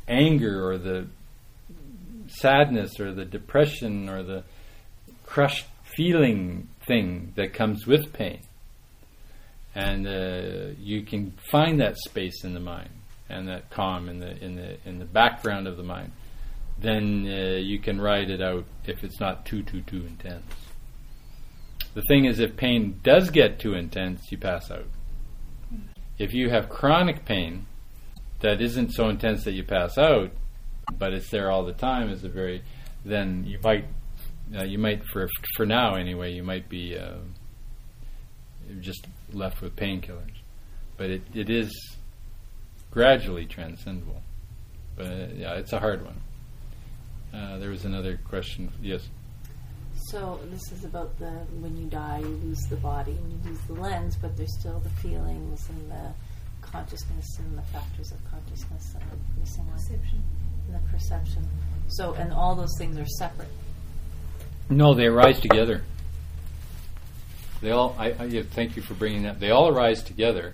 anger 0.10 0.68
or 0.68 0.78
the 0.78 1.08
sadness 2.28 3.00
or 3.00 3.14
the 3.14 3.24
depression 3.24 4.10
or 4.10 4.24
the 4.24 4.44
crushed 5.26 5.68
feeling 5.96 6.68
thing 6.86 7.32
that 7.36 7.54
comes 7.54 7.88
with 7.88 8.12
pain, 8.12 8.42
and 9.74 10.06
uh, 10.06 10.74
you 10.78 11.02
can 11.04 11.32
find 11.50 11.80
that 11.80 11.96
space 11.98 12.44
in 12.44 12.54
the 12.54 12.60
mind 12.60 12.90
and 13.30 13.48
that 13.48 13.70
calm 13.70 14.10
in 14.10 14.20
the 14.20 14.44
in 14.44 14.56
the 14.58 14.78
in 14.86 15.00
the 15.00 15.06
background 15.06 15.66
of 15.66 15.78
the 15.78 15.84
mind 15.84 16.12
then 16.84 17.26
uh, 17.28 17.58
you 17.58 17.80
can 17.80 18.00
ride 18.00 18.30
it 18.30 18.42
out 18.42 18.66
if 18.86 19.04
it's 19.04 19.20
not 19.20 19.46
too, 19.46 19.64
too, 19.64 19.82
too 19.82 20.06
intense. 20.06 20.46
The 21.94 22.04
thing 22.08 22.26
is, 22.26 22.40
if 22.40 22.56
pain 22.56 23.00
does 23.04 23.30
get 23.30 23.60
too 23.60 23.74
intense, 23.74 24.32
you 24.32 24.38
pass 24.38 24.70
out. 24.70 24.88
If 26.18 26.34
you 26.34 26.50
have 26.50 26.70
chronic 26.70 27.26
pain 27.26 27.66
that 28.42 28.62
isn't 28.62 28.92
so 28.92 29.10
intense 29.10 29.44
that 29.46 29.54
you 29.54 29.64
pass 29.64 29.98
out, 29.98 30.32
but 30.98 31.14
it's 31.14 31.30
there 31.30 31.50
all 31.50 31.64
the 31.64 31.74
time, 31.74 32.10
is 32.10 32.24
a 32.24 32.30
very 32.30 32.62
then 33.06 33.44
you 33.46 33.60
might 33.64 33.86
uh, 34.58 34.64
you 34.64 34.78
might 34.78 35.04
for 35.12 35.30
for 35.56 35.66
now 35.66 35.96
anyway 35.96 36.32
you 36.32 36.44
might 36.44 36.70
be 36.70 36.98
uh, 36.98 37.18
just 38.80 39.08
left 39.32 39.62
with 39.62 39.76
painkillers, 39.76 40.38
but 40.98 41.10
it, 41.10 41.22
it 41.34 41.50
is 41.50 41.98
gradually 42.92 43.46
transcendable. 43.46 44.22
But 44.96 45.08
uh, 45.08 45.28
yeah, 45.36 45.54
it's 45.56 45.74
a 45.74 45.80
hard 45.80 46.06
one. 46.06 46.22
Uh, 47.34 47.58
there 47.58 47.70
was 47.70 47.86
another 47.86 48.20
question. 48.30 48.72
Yes. 48.82 49.10
So 50.10 50.40
this 50.52 50.72
is 50.72 50.86
about 50.86 51.18
the 51.18 51.32
when 51.60 51.76
you 51.78 51.86
die, 51.86 52.20
you 52.20 52.40
lose 52.44 52.60
the 52.70 52.76
body, 52.76 53.12
and 53.12 53.32
you 53.32 53.50
lose 53.50 53.60
the 53.62 53.74
lens, 53.74 54.16
but 54.22 54.38
there's 54.38 54.54
still 54.60 54.80
the 54.80 54.90
feelings 54.90 55.68
and 55.70 55.92
the 55.92 56.14
consciousness 56.62 57.26
and 57.40 57.58
the 57.58 57.62
factors 57.64 58.12
of 58.12 58.18
consciousness 58.30 58.96
and 59.00 59.04
the 59.12 59.40
missing 59.40 59.66
perception. 59.72 60.24
And 60.68 60.76
the 60.76 60.90
perception. 60.90 61.48
So, 61.88 62.14
and 62.14 62.32
all 62.32 62.56
those 62.56 62.76
things 62.78 62.98
are 62.98 63.06
separate. 63.06 63.50
No, 64.70 64.94
they 64.94 65.06
arise 65.06 65.40
together. 65.40 65.84
They 67.62 67.72
all. 67.72 67.96
I, 67.98 68.08
I 68.08 68.44
thank 68.44 68.76
you 68.76 68.82
for 68.82 68.94
bringing 68.94 69.24
that. 69.24 69.40
They 69.40 69.52
all 69.52 69.70
arise 69.70 70.04
together. 70.04 70.54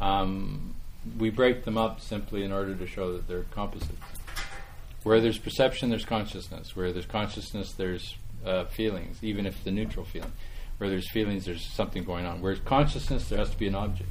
Um, 0.00 0.74
we 1.18 1.30
break 1.30 1.64
them 1.64 1.78
up 1.78 2.00
simply 2.00 2.44
in 2.44 2.52
order 2.52 2.74
to 2.74 2.86
show 2.86 3.12
that 3.12 3.28
they're 3.28 3.44
composites. 3.44 3.92
Where 5.04 5.20
there's 5.20 5.38
perception, 5.38 5.90
there's 5.90 6.04
consciousness. 6.04 6.74
Where 6.74 6.92
there's 6.92 7.06
consciousness, 7.06 7.72
there's 7.72 8.16
uh, 8.44 8.64
feelings, 8.64 9.18
even 9.22 9.46
if 9.46 9.62
the 9.62 9.70
neutral 9.70 10.04
feeling. 10.04 10.32
Where 10.78 10.90
there's 10.90 11.10
feelings, 11.10 11.44
there's 11.44 11.72
something 11.72 12.04
going 12.04 12.26
on. 12.26 12.40
Whereas 12.40 12.58
consciousness, 12.60 13.28
there 13.28 13.38
has 13.38 13.50
to 13.50 13.58
be 13.58 13.68
an 13.68 13.74
object. 13.74 14.10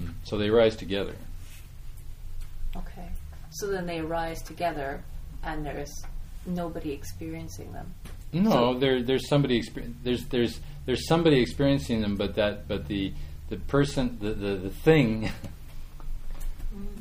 Mm. 0.00 0.14
So 0.24 0.36
they 0.36 0.50
rise 0.50 0.74
together. 0.74 1.14
Okay. 2.76 3.08
So 3.50 3.68
then 3.68 3.86
they 3.86 4.00
arise 4.00 4.42
together, 4.42 5.02
and 5.42 5.64
there's 5.64 5.92
nobody 6.46 6.92
experiencing 6.92 7.72
them. 7.72 7.92
No, 8.32 8.50
so 8.50 8.78
there, 8.78 9.02
there's 9.02 9.28
somebody 9.28 9.60
exper- 9.60 9.92
there's 10.02 10.24
there's 10.26 10.60
there's 10.86 11.06
somebody 11.06 11.40
experiencing 11.40 12.00
them, 12.00 12.16
but 12.16 12.36
that 12.36 12.68
but 12.68 12.86
the 12.86 13.12
the 13.48 13.56
person 13.56 14.18
the 14.20 14.30
the, 14.30 14.56
the 14.56 14.70
thing 14.70 15.30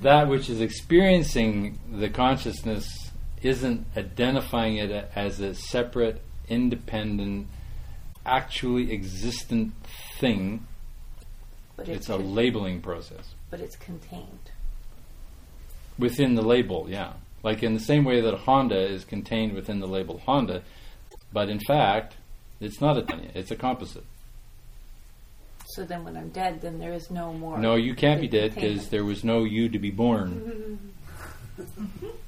that 0.02 0.28
which 0.28 0.50
is 0.50 0.62
experiencing 0.62 1.78
the 1.92 2.10
consciousness 2.10 3.12
isn't 3.42 3.86
identifying 3.96 4.78
it 4.78 5.10
as 5.16 5.40
a 5.40 5.54
separate, 5.54 6.22
independent, 6.48 7.48
actually 8.26 8.92
existent 8.92 9.74
thing. 10.20 10.66
But 11.76 11.88
it's, 11.88 11.98
it's 11.98 12.10
a 12.10 12.18
con- 12.18 12.36
labeling 12.36 12.82
process. 12.82 13.34
But 13.50 13.62
it's 13.62 13.76
contained. 13.76 14.52
Within 15.98 16.36
the 16.36 16.42
label, 16.42 16.88
yeah. 16.90 17.14
Like 17.44 17.64
in 17.64 17.74
the 17.74 17.80
same 17.80 18.04
way 18.04 18.22
that 18.22 18.34
Honda 18.34 18.80
is 18.80 19.06
contained 19.06 19.54
within 19.54 19.80
the 19.80 19.88
label 19.88 20.20
Honda, 20.20 20.64
but 21.32 21.50
in 21.50 21.60
fact, 21.60 22.16
it's 22.60 22.82
not 22.82 22.98
a 22.98 23.02
Tanya, 23.02 23.32
it's 23.34 23.52
a 23.52 23.56
composite. 23.56 24.06
So 25.80 25.86
then, 25.86 26.04
when 26.04 26.18
I'm 26.18 26.28
dead, 26.28 26.60
then 26.60 26.78
there 26.78 26.92
is 26.92 27.10
no 27.10 27.32
more. 27.32 27.58
No, 27.58 27.76
you 27.76 27.96
can't 27.96 28.20
be 28.20 28.28
dead 28.28 28.54
because 28.54 28.90
there 28.90 29.06
was 29.06 29.24
no 29.24 29.46
you 29.46 29.70
to 29.70 29.80
be 29.80 29.92
born. 29.92 30.92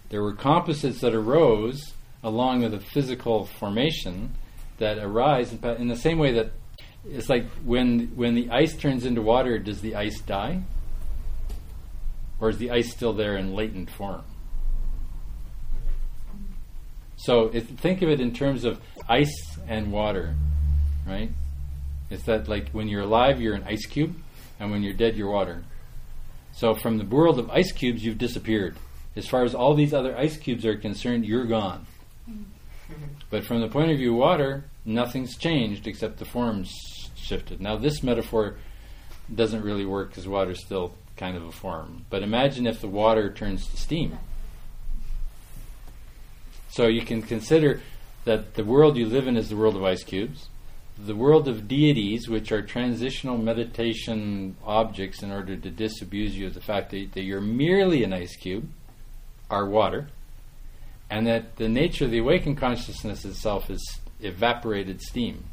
there 0.08 0.24
were 0.24 0.32
composites 0.32 1.02
that 1.02 1.14
arose 1.14 1.94
along 2.24 2.62
with 2.62 2.74
a 2.74 2.80
physical 2.80 3.48
formation 3.48 4.32
that 4.78 5.00
arise 5.00 5.52
in 5.52 5.90
the 5.90 5.98
same 5.98 6.18
way 6.18 6.32
that 6.32 6.54
it's 7.06 7.28
like 7.28 7.46
when 7.66 8.16
when 8.16 8.36
the 8.36 8.50
ice 8.52 8.74
turns 8.74 9.06
into 9.06 9.22
water, 9.22 9.60
does 9.60 9.82
the 9.82 9.96
ice 9.96 10.22
die, 10.22 10.62
or 12.40 12.52
is 12.52 12.58
the 12.58 12.72
ice 12.72 12.90
still 12.90 13.12
there 13.12 13.36
in 13.36 13.54
latent 13.54 13.90
form? 13.90 14.24
So 17.18 17.52
if, 17.54 17.68
think 17.68 18.02
of 18.02 18.08
it 18.08 18.22
in 18.22 18.34
terms 18.34 18.64
of 18.64 18.80
ice 19.10 19.60
and 19.68 19.92
water, 19.92 20.36
right? 21.06 21.32
It's 22.12 22.24
that 22.24 22.50
like 22.50 22.70
when 22.72 22.90
you're 22.90 23.02
alive, 23.02 23.42
you're 23.42 23.56
an 23.56 23.64
ice 23.64 23.86
cube, 23.86 24.16
and 24.60 24.70
when 24.70 24.84
you're 24.84 24.94
dead, 24.94 25.16
you're 25.16 25.32
water. 25.32 25.64
So 26.52 26.76
from 26.76 26.98
the 26.98 27.06
world 27.06 27.40
of 27.40 27.50
ice 27.50 27.72
cubes, 27.72 28.04
you've 28.04 28.18
disappeared. 28.18 28.76
As 29.16 29.28
far 29.28 29.44
as 29.46 29.56
all 29.56 29.74
these 29.74 29.94
other 29.94 30.16
ice 30.18 30.38
cubes 30.38 30.66
are 30.66 30.76
concerned, 30.76 31.26
you're 31.26 31.46
gone. 31.46 31.88
Mm-hmm. 32.30 33.04
But 33.30 33.46
from 33.46 33.62
the 33.62 33.70
point 33.70 33.92
of 33.92 33.98
view 33.98 34.12
of 34.12 34.20
water, 34.20 34.66
nothing's 34.84 35.38
changed 35.38 35.88
except 35.88 36.20
the 36.20 36.26
form's 36.26 36.70
shifted. 37.16 37.62
Now, 37.62 37.78
this 37.78 38.04
metaphor 38.04 38.58
doesn't 39.34 39.64
really 39.64 39.86
work 39.86 40.10
because 40.10 40.28
water's 40.28 40.64
still 40.64 40.94
kind 41.16 41.38
of 41.38 41.46
a 41.46 41.52
form. 41.52 42.06
But 42.10 42.24
imagine 42.24 42.68
if 42.68 42.82
the 42.82 42.90
water 42.90 43.32
turns 43.32 43.68
to 43.68 43.78
steam. 43.78 44.20
So 46.70 46.88
you 46.88 47.04
can 47.04 47.22
consider 47.22 47.82
that 48.26 48.56
the 48.56 48.66
world 48.66 48.98
you 48.98 49.06
live 49.06 49.28
in 49.28 49.38
is 49.38 49.48
the 49.48 49.56
world 49.56 49.78
of 49.78 49.84
ice 49.84 50.04
cubes 50.04 50.48
the 51.06 51.16
world 51.16 51.48
of 51.48 51.68
deities, 51.68 52.28
which 52.30 52.52
are 52.52 52.62
transitional 52.62 53.38
meditation 53.38 54.56
objects 54.64 55.24
in 55.24 55.32
order 55.32 55.58
to 55.58 55.70
disabuse 55.70 56.38
you 56.38 56.48
of 56.48 56.54
the 56.54 56.62
fact 56.62 56.92
that, 56.92 57.14
that 57.14 57.24
you're 57.24 57.42
merely 57.42 58.04
an 58.04 58.14
ice 58.14 58.36
cube, 58.36 58.70
are 59.50 59.66
water, 59.66 60.08
and 61.10 61.28
that 61.28 61.56
the 61.58 61.68
nature 61.68 62.06
of 62.06 62.12
the 62.12 62.20
awakened 62.20 62.58
consciousness 62.58 63.26
itself 63.26 63.70
is 63.70 64.00
evaporated 64.22 65.02
steam. 65.02 65.44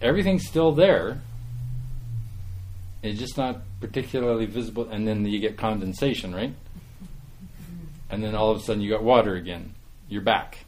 Everything's 0.00 0.46
still 0.46 0.72
there, 0.72 1.20
it's 3.02 3.18
just 3.18 3.36
not 3.36 3.62
particularly 3.80 4.46
visible, 4.46 4.88
and 4.88 5.06
then 5.06 5.24
you 5.24 5.40
get 5.40 5.56
condensation, 5.56 6.34
right? 6.34 6.54
And 8.10 8.22
then 8.22 8.34
all 8.34 8.50
of 8.50 8.58
a 8.58 8.60
sudden 8.62 8.82
you 8.82 8.90
got 8.90 9.02
water 9.02 9.34
again. 9.34 9.74
You're 10.08 10.22
back. 10.22 10.58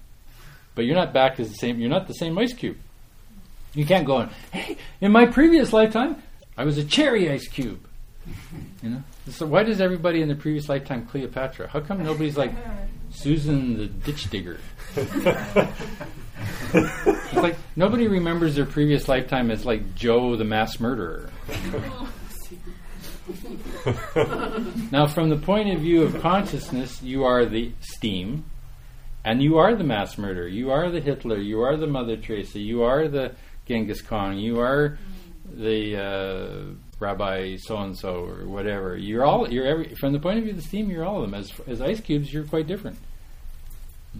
But 0.74 0.84
you're 0.84 0.96
not 0.96 1.12
back 1.12 1.40
as 1.40 1.48
the 1.48 1.56
same, 1.56 1.78
you're 1.80 1.90
not 1.90 2.06
the 2.06 2.14
same 2.14 2.38
ice 2.38 2.52
cube. 2.52 2.78
You 3.74 3.86
can't 3.86 4.06
go 4.06 4.16
on, 4.16 4.30
hey, 4.52 4.76
in 5.00 5.12
my 5.12 5.26
previous 5.26 5.72
lifetime, 5.72 6.22
I 6.56 6.64
was 6.64 6.78
a 6.78 6.84
cherry 6.84 7.30
ice 7.30 7.46
cube. 7.48 7.86
You 8.82 8.90
know? 8.90 9.02
So 9.28 9.46
why 9.46 9.62
does 9.62 9.80
everybody 9.80 10.22
in 10.22 10.28
the 10.28 10.34
previous 10.34 10.68
lifetime 10.68 11.06
Cleopatra? 11.06 11.68
How 11.68 11.80
come 11.80 12.02
nobody's 12.02 12.36
like 12.36 12.52
Susan 13.10 13.76
the 13.76 13.86
ditch 13.86 14.28
digger? 14.30 14.58
it's 16.74 17.34
like 17.34 17.56
nobody 17.76 18.08
remembers 18.08 18.56
their 18.56 18.66
previous 18.66 19.08
lifetime 19.08 19.50
as 19.50 19.64
like 19.64 19.94
Joe 19.94 20.36
the 20.36 20.44
mass 20.44 20.80
murderer. 20.80 21.30
now, 24.90 25.06
from 25.06 25.30
the 25.30 25.36
point 25.36 25.72
of 25.72 25.80
view 25.80 26.02
of 26.02 26.20
consciousness, 26.20 27.02
you 27.02 27.24
are 27.24 27.46
the 27.46 27.72
steam, 27.80 28.44
and 29.24 29.42
you 29.42 29.58
are 29.58 29.74
the 29.74 29.84
mass 29.84 30.18
murderer. 30.18 30.48
You 30.48 30.70
are 30.70 30.90
the 30.90 31.00
Hitler. 31.00 31.38
You 31.38 31.62
are 31.62 31.76
the 31.76 31.86
Mother 31.86 32.16
Teresa. 32.16 32.58
You 32.58 32.82
are 32.82 33.08
the 33.08 33.32
Genghis 33.70 34.02
Khan. 34.02 34.36
You 34.36 34.58
are 34.58 34.98
the 35.52 35.96
uh, 35.96 36.74
Rabbi 36.98 37.56
so 37.56 37.78
and 37.78 37.96
so 37.96 38.24
or 38.24 38.48
whatever. 38.48 38.96
You're 38.96 39.24
all 39.24 39.48
you're 39.48 39.64
every 39.64 39.94
from 39.94 40.12
the 40.12 40.18
point 40.18 40.38
of 40.38 40.44
view 40.44 40.52
of 40.52 40.56
the 40.56 40.62
steam. 40.62 40.90
You're 40.90 41.04
all 41.04 41.22
of 41.22 41.30
them. 41.30 41.38
As 41.38 41.52
as 41.68 41.80
ice 41.80 42.00
cubes, 42.00 42.32
you're 42.32 42.44
quite 42.44 42.66
different. 42.66 42.98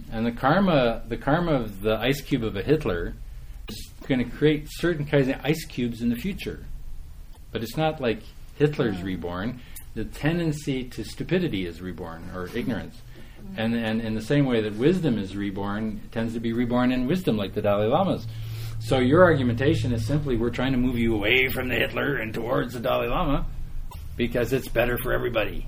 And 0.09 0.25
the 0.25 0.31
karma, 0.31 1.03
the 1.05 1.17
karma 1.17 1.51
of 1.51 1.81
the 1.81 1.97
ice 1.97 2.21
cube 2.21 2.45
of 2.45 2.55
a 2.55 2.61
Hitler 2.61 3.13
is 3.67 3.89
going 4.07 4.23
to 4.23 4.37
create 4.37 4.67
certain 4.69 5.05
kinds 5.05 5.27
of 5.27 5.35
ice 5.43 5.65
cubes 5.65 6.01
in 6.01 6.07
the 6.07 6.15
future. 6.15 6.65
But 7.51 7.61
it's 7.61 7.75
not 7.75 7.99
like 7.99 8.23
Hitler's 8.55 9.03
reborn. 9.03 9.59
The 9.95 10.05
tendency 10.05 10.85
to 10.85 11.03
stupidity 11.03 11.65
is 11.65 11.81
reborn, 11.81 12.31
or 12.33 12.47
ignorance. 12.55 13.01
And, 13.57 13.75
and 13.75 13.99
in 13.99 14.15
the 14.15 14.21
same 14.21 14.45
way 14.45 14.61
that 14.61 14.75
wisdom 14.75 15.17
is 15.17 15.35
reborn, 15.35 15.99
tends 16.13 16.33
to 16.35 16.39
be 16.39 16.53
reborn 16.53 16.93
in 16.93 17.07
wisdom, 17.07 17.35
like 17.35 17.53
the 17.53 17.61
Dalai 17.61 17.87
Lama's. 17.87 18.25
So 18.81 18.97
your 18.97 19.23
argumentation 19.23 19.93
is 19.93 20.05
simply 20.05 20.37
we're 20.37 20.49
trying 20.49 20.71
to 20.71 20.77
move 20.77 20.97
you 20.97 21.13
away 21.13 21.49
from 21.49 21.69
the 21.69 21.75
Hitler 21.75 22.17
and 22.17 22.33
towards 22.33 22.73
the 22.73 22.79
Dalai 22.79 23.07
Lama 23.07 23.45
because 24.17 24.53
it's 24.53 24.67
better 24.67 24.97
for 24.97 25.13
everybody. 25.13 25.67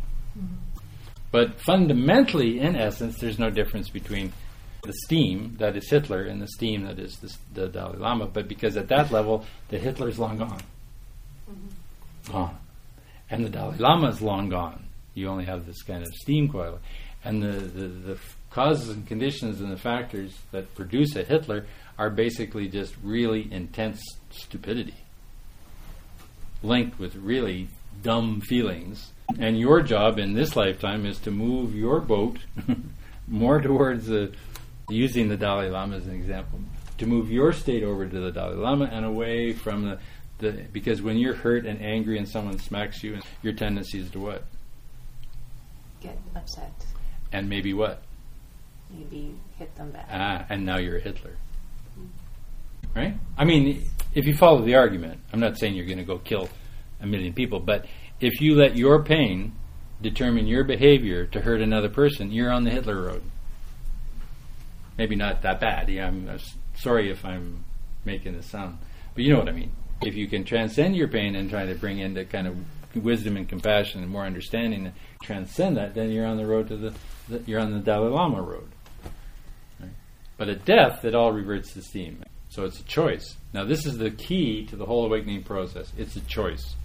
But 1.32 1.60
fundamentally, 1.60 2.60
in 2.60 2.76
essence, 2.76 3.20
there's 3.20 3.40
no 3.40 3.50
difference 3.50 3.90
between 3.90 4.34
the 4.82 4.94
steam 5.06 5.56
that 5.60 5.78
is 5.78 5.90
Hitler 5.90 6.24
and 6.24 6.42
the 6.42 6.48
steam 6.48 6.84
that 6.84 7.00
is 7.00 7.18
the, 7.18 7.36
the 7.54 7.68
Dalai 7.70 7.98
Lama. 7.98 8.26
But 8.26 8.48
because 8.48 8.76
at 8.78 8.88
that 8.90 9.12
level, 9.12 9.46
the 9.70 9.78
Hitler 9.78 10.10
is 10.10 10.18
long 10.18 10.38
gone. 10.40 10.62
Mm-hmm. 11.50 12.32
Gone. 12.32 12.58
And 13.30 13.46
the 13.46 13.50
Dalai 13.50 13.78
Lama 13.78 14.10
is 14.10 14.22
long 14.22 14.50
gone. 14.50 14.86
You 15.14 15.28
only 15.30 15.46
have 15.46 15.68
this 15.68 15.84
kind 15.84 16.02
of 16.02 16.14
steam 16.16 16.52
coil. 16.52 16.80
And 17.24 17.42
the, 17.42 17.52
the, 17.52 17.88
the 17.88 18.20
causes 18.50 18.90
and 18.90 19.08
conditions 19.08 19.62
and 19.62 19.72
the 19.72 19.78
factors 19.78 20.38
that 20.52 20.74
produce 20.76 21.16
a 21.16 21.24
Hitler 21.24 21.66
are 21.98 22.10
basically 22.10 22.68
just 22.68 22.96
really 23.04 23.52
intense 23.52 24.04
stupidity 24.32 24.96
linked 26.64 26.98
with 26.98 27.16
really 27.16 27.68
dumb 28.02 28.42
feelings. 28.42 29.12
And 29.38 29.60
your 29.60 29.82
job 29.82 30.18
in 30.18 30.34
this 30.34 30.56
lifetime 30.56 31.06
is 31.06 31.20
to 31.20 31.32
move 31.32 31.76
your 31.76 32.00
boat 32.00 32.40
more 33.28 33.62
towards 33.62 34.08
the, 34.08 34.34
using 34.90 35.28
the 35.28 35.38
Dalai 35.38 35.70
Lama 35.70 35.98
as 35.98 36.08
an 36.08 36.16
example, 36.16 36.60
to 36.98 37.06
move 37.06 37.32
your 37.32 37.52
state 37.54 37.84
over 37.84 38.08
to 38.08 38.20
the 38.20 38.32
Dalai 38.32 38.56
Lama 38.56 38.86
and 38.86 39.06
away 39.06 39.54
from 39.54 39.84
the, 39.84 40.00
the 40.40 40.52
because 40.72 41.02
when 41.02 41.18
you're 41.18 41.36
hurt 41.36 41.66
and 41.66 41.82
angry 41.82 42.18
and 42.18 42.28
someone 42.28 42.60
smacks 42.60 43.04
you, 43.04 43.20
your 43.42 43.54
tendency 43.54 44.00
is 44.00 44.10
to 44.12 44.20
what? 44.20 44.44
Get 46.02 46.18
upset. 46.36 46.74
And 47.32 47.50
maybe 47.50 47.74
what? 47.74 48.04
Maybe 48.92 49.36
hit 49.58 49.76
them 49.76 49.92
back. 49.92 50.08
Ah, 50.12 50.46
and 50.50 50.66
now 50.66 50.78
you're 50.78 50.98
a 50.98 51.02
Hitler. 51.02 51.38
Right? 52.96 53.16
I 53.38 53.46
mean, 53.46 53.86
if 54.14 54.26
you 54.26 54.36
follow 54.36 54.62
the 54.62 54.76
argument, 54.76 55.20
I'm 55.32 55.40
not 55.40 55.58
saying 55.58 55.76
you're 55.76 55.86
going 55.86 55.98
to 55.98 56.04
go 56.04 56.20
kill 56.20 56.50
a 57.02 57.08
million 57.08 57.34
people, 57.34 57.60
but 57.60 57.86
if 58.20 58.40
you 58.40 58.56
let 58.56 58.78
your 58.78 59.04
pain 59.04 59.54
determine 60.02 60.48
your 60.48 60.64
behavior 60.64 61.26
to 61.28 61.42
hurt 61.42 61.62
another 61.62 61.90
person, 61.90 62.32
you're 62.32 62.52
on 62.52 62.64
the 62.64 62.70
Hitler 62.70 63.02
road. 63.02 63.24
Maybe 64.98 65.16
not 65.16 65.42
that 65.42 65.60
bad. 65.60 65.90
Yeah, 65.90 66.08
I'm, 66.08 66.38
sorry 66.76 67.10
if 67.10 67.26
I'm 67.26 67.64
making 68.06 68.34
this 68.34 68.46
sound, 68.46 68.78
but 69.16 69.24
you 69.24 69.34
know 69.34 69.40
what 69.40 69.50
I 69.50 69.54
mean. 69.54 69.72
If 70.02 70.16
you 70.16 70.28
can 70.28 70.44
transcend 70.44 70.96
your 70.96 71.08
pain 71.08 71.36
and 71.36 71.50
try 71.50 71.66
to 71.66 71.76
bring 71.76 72.00
in 72.00 72.14
the 72.14 72.26
kind 72.26 72.48
of 72.48 72.58
wisdom 72.96 73.38
and 73.38 73.48
compassion 73.48 74.04
and 74.04 74.12
more 74.12 74.26
understanding 74.26 74.88
and 74.88 74.96
transcend 75.24 75.78
that, 75.78 75.96
then 75.96 76.12
you're 76.12 76.28
on 76.28 76.38
the 76.38 76.46
road 76.46 76.68
to 76.68 76.78
the, 76.78 76.94
the 77.30 77.42
you're 77.46 77.60
on 77.60 77.72
the 77.72 77.80
Dalai 77.80 78.10
Lama 78.10 78.42
road. 78.42 78.70
But 80.44 80.50
at 80.50 80.66
death, 80.66 81.06
it 81.06 81.16
all 81.16 81.32
reverts 81.32 81.72
to 81.72 81.82
steam. 81.82 82.22
So 82.50 82.66
it's 82.66 82.78
a 82.78 82.84
choice. 82.84 83.38
Now, 83.54 83.64
this 83.64 83.86
is 83.86 83.98
the 83.98 84.12
key 84.12 84.66
to 84.66 84.76
the 84.76 84.86
whole 84.86 85.06
awakening 85.06 85.44
process. 85.44 85.90
It's 85.98 86.18
a 86.18 86.20
choice. 86.20 86.76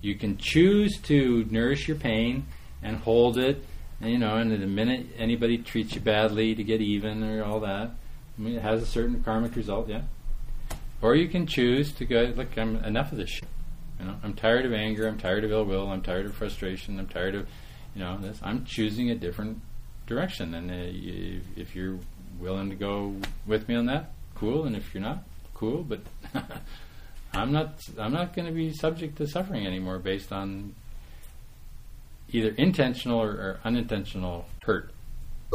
You 0.00 0.14
can 0.14 0.36
choose 0.36 0.96
to 1.06 1.44
nourish 1.50 1.88
your 1.88 1.96
pain 1.96 2.46
and 2.84 2.98
hold 2.98 3.36
it, 3.36 3.64
and, 4.00 4.12
you 4.12 4.18
know, 4.18 4.36
and 4.36 4.52
the 4.52 4.64
minute 4.64 5.08
anybody 5.18 5.58
treats 5.58 5.96
you 5.96 6.00
badly 6.00 6.54
to 6.54 6.62
get 6.62 6.80
even 6.80 7.24
or 7.24 7.42
all 7.42 7.58
that, 7.58 7.90
I 8.38 8.40
mean, 8.40 8.54
it 8.54 8.62
has 8.62 8.80
a 8.80 8.86
certain 8.86 9.24
karmic 9.24 9.56
result, 9.56 9.88
yeah. 9.88 10.02
Or 11.02 11.16
you 11.16 11.26
can 11.26 11.48
choose 11.48 11.90
to 11.94 12.04
go, 12.04 12.32
look, 12.36 12.56
I'm 12.56 12.76
enough 12.84 13.10
of 13.10 13.18
this 13.18 13.30
shit. 13.30 13.48
You 13.98 14.06
know, 14.06 14.14
I'm 14.22 14.34
tired 14.34 14.66
of 14.66 14.72
anger. 14.72 15.08
I'm 15.08 15.18
tired 15.18 15.42
of 15.42 15.50
ill 15.50 15.64
will. 15.64 15.90
I'm 15.90 16.02
tired 16.02 16.26
of 16.26 16.34
frustration. 16.34 16.96
I'm 17.00 17.08
tired 17.08 17.34
of, 17.34 17.48
you 17.92 18.04
know, 18.04 18.18
this. 18.18 18.38
I'm 18.40 18.64
choosing 18.64 19.10
a 19.10 19.16
different 19.16 19.60
direction. 20.06 20.54
And 20.54 20.70
uh, 20.70 21.40
if 21.56 21.74
you're 21.74 21.98
willing 22.40 22.70
to 22.70 22.76
go 22.76 23.14
with 23.46 23.68
me 23.68 23.74
on 23.74 23.86
that, 23.86 24.12
cool. 24.34 24.64
And 24.64 24.74
if 24.74 24.94
you're 24.94 25.02
not, 25.02 25.24
cool. 25.54 25.82
But 25.82 26.00
I'm 27.32 27.52
not. 27.52 27.80
I'm 27.98 28.12
not 28.12 28.34
going 28.34 28.46
to 28.46 28.54
be 28.54 28.72
subject 28.72 29.16
to 29.18 29.26
suffering 29.26 29.66
anymore 29.66 29.98
based 29.98 30.32
on 30.32 30.74
either 32.32 32.50
intentional 32.56 33.20
or, 33.20 33.30
or 33.30 33.60
unintentional 33.64 34.46
hurt. 34.62 34.90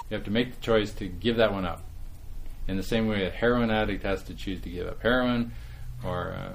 You 0.09 0.15
have 0.15 0.25
to 0.25 0.31
make 0.31 0.55
the 0.55 0.61
choice 0.61 0.91
to 0.93 1.07
give 1.07 1.37
that 1.37 1.53
one 1.53 1.65
up. 1.65 1.83
In 2.67 2.77
the 2.77 2.83
same 2.83 3.07
way, 3.07 3.25
a 3.25 3.29
heroin 3.29 3.69
addict 3.69 4.03
has 4.03 4.23
to 4.23 4.33
choose 4.33 4.61
to 4.61 4.69
give 4.69 4.87
up 4.87 5.01
heroin, 5.01 5.51
or 6.03 6.31
uh, 6.31 6.53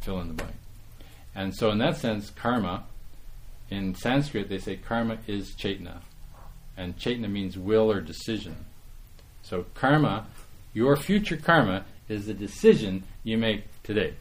fill 0.00 0.20
in 0.20 0.28
the 0.28 0.34
blank. 0.34 0.56
And 1.34 1.54
so, 1.54 1.70
in 1.70 1.78
that 1.78 1.96
sense, 1.96 2.30
karma, 2.30 2.84
in 3.70 3.94
Sanskrit, 3.94 4.48
they 4.48 4.58
say 4.58 4.76
karma 4.76 5.18
is 5.26 5.52
chaitana. 5.52 6.00
And 6.76 6.98
chaitana 6.98 7.30
means 7.30 7.56
will 7.56 7.90
or 7.90 8.00
decision. 8.00 8.56
So, 9.44 9.66
karma, 9.74 10.26
your 10.72 10.96
future 10.96 11.36
karma, 11.36 11.84
is 12.08 12.26
the 12.26 12.34
decision 12.34 13.04
you 13.22 13.38
make 13.38 13.64
today. 13.82 14.14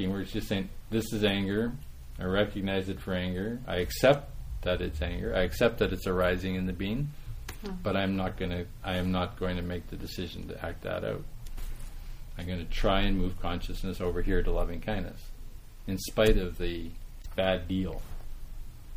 Words, 0.00 0.32
just 0.32 0.48
saying, 0.48 0.68
this 0.90 1.12
is 1.12 1.22
anger. 1.22 1.72
I 2.18 2.24
recognize 2.24 2.88
it 2.88 2.98
for 2.98 3.14
anger. 3.14 3.60
I 3.68 3.76
accept 3.76 4.30
that 4.62 4.80
it's 4.80 5.00
anger. 5.00 5.34
I 5.36 5.42
accept 5.42 5.78
that 5.78 5.92
it's 5.92 6.06
arising 6.06 6.56
in 6.56 6.66
the 6.66 6.72
being. 6.72 7.10
Hmm. 7.64 7.72
But 7.82 7.96
I'm 7.96 8.16
not 8.16 8.36
going 8.36 8.50
to. 8.50 8.66
I 8.82 8.96
am 8.96 9.12
not 9.12 9.38
going 9.38 9.56
to 9.56 9.62
make 9.62 9.88
the 9.90 9.96
decision 9.96 10.48
to 10.48 10.64
act 10.64 10.82
that 10.82 11.04
out. 11.04 11.22
I'm 12.38 12.46
going 12.46 12.58
to 12.58 12.72
try 12.72 13.02
and 13.02 13.18
move 13.18 13.40
consciousness 13.40 14.00
over 14.00 14.22
here 14.22 14.42
to 14.42 14.50
loving 14.50 14.80
kindness, 14.80 15.20
in 15.86 15.98
spite 15.98 16.38
of 16.38 16.58
the 16.58 16.90
bad 17.36 17.68
deal. 17.68 18.00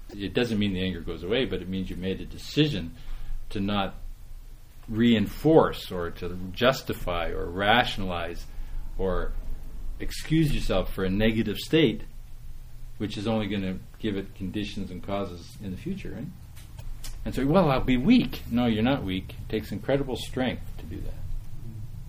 It 0.10 0.34
doesn't 0.34 0.58
mean 0.58 0.74
the 0.74 0.84
anger 0.84 1.02
goes 1.02 1.24
away, 1.24 1.46
but 1.46 1.62
it 1.62 1.68
means 1.68 1.90
you 1.90 1.98
made 1.98 2.22
a 2.22 2.26
decision 2.26 2.96
to 3.50 3.60
not 3.60 3.96
reinforce 4.88 5.92
or 5.92 6.12
to 6.12 6.38
justify 6.54 7.30
or 7.30 7.46
rationalize 7.46 8.46
or 8.98 9.32
excuse 10.00 10.54
yourself 10.54 10.94
for 10.94 11.04
a 11.04 11.10
negative 11.10 11.58
state, 11.58 12.02
which 12.98 13.18
is 13.18 13.28
only 13.28 13.48
going 13.48 13.62
to 13.62 13.80
give 14.00 14.18
it 14.18 14.36
conditions 14.36 14.92
and 14.92 15.04
causes 15.06 15.58
in 15.64 15.72
the 15.72 15.78
future, 15.78 16.12
right? 16.12 16.28
And 17.26 17.34
so, 17.34 17.46
well, 17.46 17.72
I'll 17.72 17.82
be 17.82 17.98
weak. 17.98 18.44
No, 18.52 18.68
you're 18.68 18.84
not 18.84 19.04
weak. 19.04 19.30
It 19.30 19.50
takes 19.50 19.72
incredible 19.72 20.16
strength 20.16 20.64
to 20.78 20.86
do 20.86 21.02
that. 21.02 21.14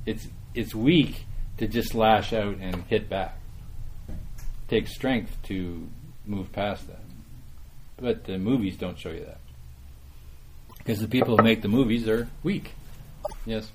It's 0.04 0.28
it's 0.54 0.74
weak 0.74 1.24
to 1.58 1.66
just 1.66 1.94
lash 1.94 2.32
out 2.32 2.58
and 2.58 2.84
hit 2.84 3.08
back. 3.08 3.38
It 4.08 4.14
takes 4.68 4.94
strength 4.94 5.36
to 5.44 5.88
move 6.26 6.52
past 6.52 6.86
that. 6.88 7.00
But 7.96 8.24
the 8.24 8.38
movies 8.38 8.76
don't 8.76 8.98
show 8.98 9.10
you 9.10 9.24
that. 9.24 9.40
Because 10.87 11.01
the 11.01 11.09
people 11.09 11.37
who 11.37 11.42
make 11.42 11.62
the 11.62 11.68
movies 11.68 12.07
are 12.07 12.29
weak. 12.44 12.72
Yes. 13.44 13.72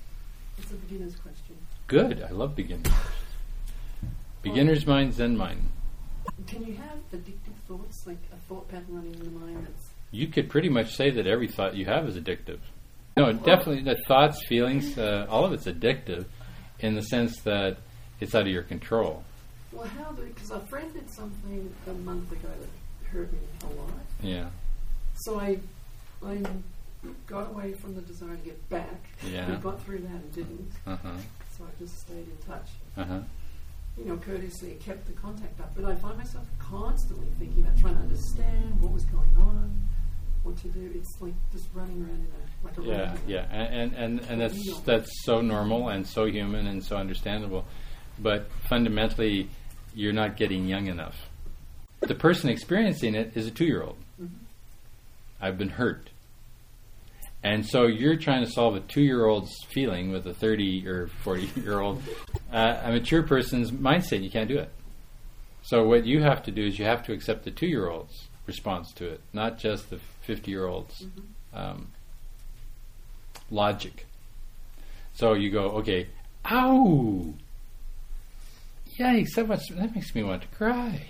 It's 0.58 0.72
a 0.72 0.76
beginner's 0.76 1.16
question. 1.18 1.58
Good. 1.88 2.24
I 2.24 2.32
love 2.32 2.56
beginners. 2.56 2.88
Beginner's 4.42 4.88
mind, 4.88 5.14
Zen 5.14 5.36
mind. 5.36 5.62
Can 6.48 6.66
you 6.66 6.74
have 6.76 7.00
addictive 7.14 7.54
thoughts, 7.68 8.08
like 8.08 8.18
a 8.32 8.38
thought 8.48 8.70
pattern 8.70 8.86
running 8.96 9.14
in 9.14 9.26
the 9.26 9.40
mind 9.40 9.68
that's 9.68 9.90
You 10.12 10.28
could 10.28 10.50
pretty 10.50 10.70
much 10.70 10.96
say 10.96 11.12
that 11.12 11.28
every 11.28 11.50
thought 11.50 11.76
you 11.76 11.84
have 11.86 12.08
is 12.08 12.16
addictive. 12.16 12.60
No, 13.18 13.34
definitely, 13.34 13.84
the 13.84 13.98
thoughts, 14.08 14.46
feelings, 14.48 14.98
uh, 14.98 15.26
all 15.30 15.44
of 15.44 15.52
it's 15.52 15.66
addictive 15.66 16.28
in 16.80 16.96
the 16.96 17.02
sense 17.02 17.42
that 17.42 17.76
it's 18.22 18.34
out 18.34 18.44
of 18.44 18.48
your 18.48 18.64
control. 18.64 19.26
well, 19.74 19.86
how 19.86 20.14
do? 20.14 20.24
Because 20.24 20.52
a 20.52 20.62
friend 20.62 20.94
did 20.94 21.12
something 21.12 21.76
a 21.88 21.94
month 21.94 22.32
ago 22.32 22.48
that 22.58 23.10
hurt 23.10 23.34
me 23.34 23.40
a 23.64 23.82
lot. 23.82 23.92
Yeah. 24.24 24.48
So 25.26 25.42
I, 25.42 25.60
I 26.26 26.42
got 27.28 27.50
away 27.50 27.74
from 27.74 27.96
the 27.96 28.02
desire 28.02 28.36
to 28.36 28.44
get 28.44 28.70
back. 28.70 29.06
Yeah. 29.26 29.50
We 29.50 29.56
got 29.58 29.82
through 29.84 30.00
that 30.00 30.12
and 30.12 30.32
didn't. 30.34 30.72
Uh 30.86 30.98
huh. 30.98 31.18
So 31.58 31.66
I 31.66 31.80
just 31.80 32.00
stayed 32.00 32.28
in 32.28 32.38
touch. 32.48 32.70
Uh 32.98 33.04
huh. 33.04 33.20
You 33.98 34.06
know, 34.06 34.18
courteously 34.18 34.78
kept 34.84 35.06
the 35.08 35.14
contact 35.14 35.60
up. 35.60 35.74
But 35.76 35.86
I 35.86 35.96
find 35.96 36.18
myself 36.18 36.46
constantly 36.60 37.28
thinking 37.40 37.64
about 37.64 37.78
trying 37.78 37.96
to 37.96 38.02
understand 38.02 38.80
what 38.80 38.92
was 38.92 39.04
going 39.06 39.36
on, 39.38 39.88
what 40.44 40.58
to 40.58 40.68
do. 40.70 40.92
It's 40.96 41.20
like 41.20 41.34
just 41.52 41.68
running 41.74 42.02
around 42.02 42.26
in 42.26 42.28
a 42.28 42.68
like 42.68 42.78
a 42.78 42.84
Yeah, 42.84 43.18
yeah, 43.28 43.46
and 43.52 43.94
and, 43.94 44.20
and, 44.20 44.30
and 44.30 44.42
that's 44.42 44.80
that's 44.82 45.10
so 45.24 45.42
normal 45.42 45.90
and 45.90 46.08
so 46.08 46.26
human 46.26 46.68
and 46.68 46.84
so 46.84 46.98
understandable, 46.98 47.66
but 48.20 48.50
fundamentally, 48.70 49.50
you're 49.94 50.14
not 50.14 50.38
getting 50.38 50.68
young 50.68 50.88
enough. 50.88 51.30
The 52.00 52.16
person 52.16 52.50
experiencing 52.50 53.14
it 53.14 53.34
is 53.36 53.46
a 53.48 53.52
two-year-old. 53.52 53.98
I've 55.40 55.58
been 55.58 55.70
hurt, 55.70 56.11
and 57.44 57.66
so 57.66 57.88
you're 57.88 58.18
trying 58.18 58.46
to 58.46 58.52
solve 58.52 58.76
a 58.76 58.80
two-year-old's 58.82 59.52
feeling 59.70 60.12
with 60.12 60.26
a 60.28 60.34
thirty 60.34 60.88
or 60.88 61.08
forty-year-old, 61.24 62.02
uh, 62.52 62.78
a 62.84 62.92
mature 62.92 63.24
person's 63.24 63.72
mindset. 63.72 64.24
You 64.24 64.30
can't 64.30 64.48
do 64.48 64.60
it. 64.60 64.72
So 65.64 65.84
what 65.88 66.06
you 66.06 66.22
have 66.22 66.44
to 66.44 66.52
do 66.52 66.66
is 66.66 66.80
you 66.80 66.86
have 66.86 67.04
to 67.04 67.14
accept 67.14 67.44
the 67.44 67.52
two-year-old's 67.52 68.28
response 68.48 68.92
to 68.94 69.08
it, 69.08 69.22
not 69.34 69.58
just 69.58 69.90
the 69.90 70.00
fifty-year-old's 70.22 71.06
um, 71.54 71.88
logic. 73.50 74.06
So 75.14 75.34
you 75.34 75.52
go, 75.52 75.66
okay, 75.80 76.08
ow, 76.50 77.34
yikes, 78.98 79.36
that, 79.36 79.48
must, 79.48 79.76
that 79.76 79.94
makes 79.94 80.16
me 80.16 80.24
want 80.24 80.42
to 80.44 80.48
cry. 80.48 81.10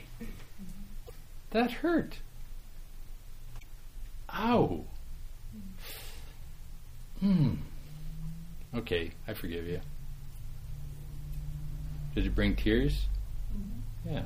That 1.52 1.72
hurt. 1.72 2.18
Ow. 4.34 4.86
Hmm. 7.22 7.54
Okay, 8.76 9.12
I 9.28 9.34
forgive 9.34 9.68
you. 9.68 9.80
Did 12.16 12.26
it 12.26 12.36
bring 12.36 12.56
tears? 12.56 13.06
Yeah. 14.06 14.24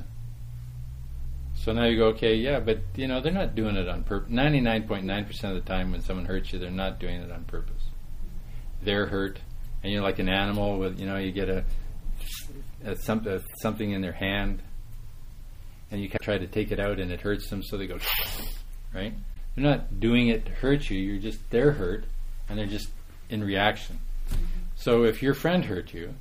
So 1.54 1.72
now 1.72 1.84
you 1.84 1.96
go, 1.96 2.06
okay, 2.08 2.36
yeah, 2.36 2.60
but 2.60 2.80
you 2.94 3.06
know 3.06 3.20
they're 3.20 3.32
not 3.32 3.54
doing 3.54 3.76
it 3.76 3.88
on 3.88 4.02
purpose. 4.02 4.30
Ninety-nine 4.30 4.86
point 4.86 5.04
nine 5.04 5.24
percent 5.24 5.56
of 5.56 5.64
the 5.64 5.68
time, 5.68 5.92
when 5.92 6.00
someone 6.00 6.24
hurts 6.24 6.52
you, 6.52 6.58
they're 6.58 6.70
not 6.70 6.98
doing 6.98 7.20
it 7.20 7.30
on 7.30 7.44
purpose. 7.44 7.82
They're 8.82 9.06
hurt, 9.06 9.40
and 9.82 9.92
you're 9.92 10.02
like 10.02 10.18
an 10.18 10.28
animal 10.28 10.78
with, 10.78 10.98
you 10.98 11.06
know, 11.06 11.16
you 11.16 11.32
get 11.32 11.48
a, 11.48 11.64
a, 12.84 12.96
some, 12.96 13.26
a 13.26 13.40
something 13.60 13.90
in 13.90 14.00
their 14.00 14.12
hand, 14.12 14.62
and 15.90 16.00
you 16.00 16.08
try 16.22 16.38
to 16.38 16.46
take 16.46 16.70
it 16.70 16.78
out, 16.78 17.00
and 17.00 17.10
it 17.10 17.20
hurts 17.20 17.48
them, 17.50 17.62
so 17.62 17.76
they 17.76 17.86
go, 17.86 17.98
right? 18.94 19.14
They're 19.54 19.64
not 19.64 19.98
doing 19.98 20.28
it 20.28 20.46
to 20.46 20.52
hurt 20.52 20.88
you. 20.88 20.98
You're 20.98 21.20
just 21.20 21.38
they're 21.50 21.72
hurt, 21.72 22.04
and 22.48 22.58
they're 22.58 22.66
just 22.66 22.88
in 23.30 23.42
reaction. 23.42 23.98
So 24.76 25.04
if 25.04 25.22
your 25.22 25.34
friend 25.34 25.64
hurt 25.64 25.92
you, 25.94 26.14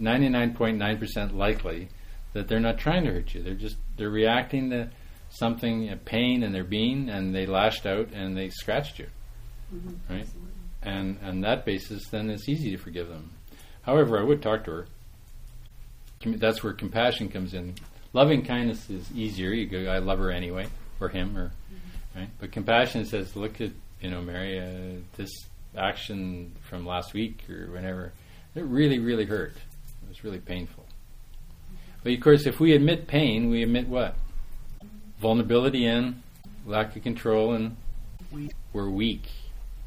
99.9% 0.00 1.34
likely 1.36 1.88
that 2.32 2.48
they're 2.48 2.60
not 2.60 2.78
trying 2.78 3.04
to 3.04 3.12
hurt 3.12 3.34
you. 3.34 3.42
They're 3.42 3.54
just 3.54 3.76
they're 3.96 4.10
reacting 4.10 4.70
to 4.70 4.90
something, 5.30 5.90
a 5.90 5.96
pain 5.96 6.42
in 6.42 6.52
their 6.52 6.64
being, 6.64 7.08
and 7.08 7.34
they 7.34 7.46
lashed 7.46 7.86
out 7.86 8.08
and 8.12 8.36
they 8.36 8.50
scratched 8.50 8.98
you, 8.98 9.06
Mm-hmm. 9.74 10.12
right? 10.14 10.26
And 10.82 11.18
and 11.22 11.44
that 11.44 11.64
basis, 11.64 12.08
then 12.08 12.30
it's 12.30 12.48
easy 12.48 12.70
to 12.72 12.76
forgive 12.76 13.08
them. 13.08 13.30
However, 13.82 14.18
I 14.18 14.24
would 14.24 14.42
talk 14.42 14.64
to 14.64 14.70
her. 14.72 14.86
That's 16.24 16.62
where 16.62 16.72
compassion 16.72 17.28
comes 17.28 17.54
in. 17.54 17.74
Loving 18.12 18.44
kindness 18.44 18.90
is 18.90 19.10
easier. 19.12 19.50
You 19.52 19.66
go, 19.66 19.90
I 19.90 19.98
love 19.98 20.18
her 20.18 20.30
anyway, 20.30 20.66
or 21.00 21.08
him, 21.08 21.36
or 21.36 21.52
right. 22.16 22.28
But 22.40 22.50
compassion 22.52 23.04
says, 23.06 23.36
look 23.36 23.60
at 23.60 23.70
you 24.00 24.10
know, 24.10 24.20
Mary, 24.20 24.58
uh, 24.58 25.00
this 25.16 25.30
action 25.76 26.56
from 26.68 26.86
last 26.86 27.12
week 27.12 27.44
or 27.48 27.70
whenever, 27.72 28.12
it 28.54 28.64
really, 28.64 28.98
really 28.98 29.24
hurt. 29.24 29.54
It 30.02 30.08
was 30.08 30.24
really 30.24 30.38
painful. 30.38 30.86
But 32.02 32.12
of 32.12 32.20
course, 32.20 32.46
if 32.46 32.60
we 32.60 32.72
admit 32.74 33.06
pain, 33.06 33.50
we 33.50 33.62
admit 33.62 33.88
what? 33.88 34.16
Vulnerability 35.20 35.86
and 35.86 36.22
lack 36.66 36.96
of 36.96 37.02
control, 37.02 37.52
and 37.52 37.76
we're 38.72 38.88
weak. 38.88 39.28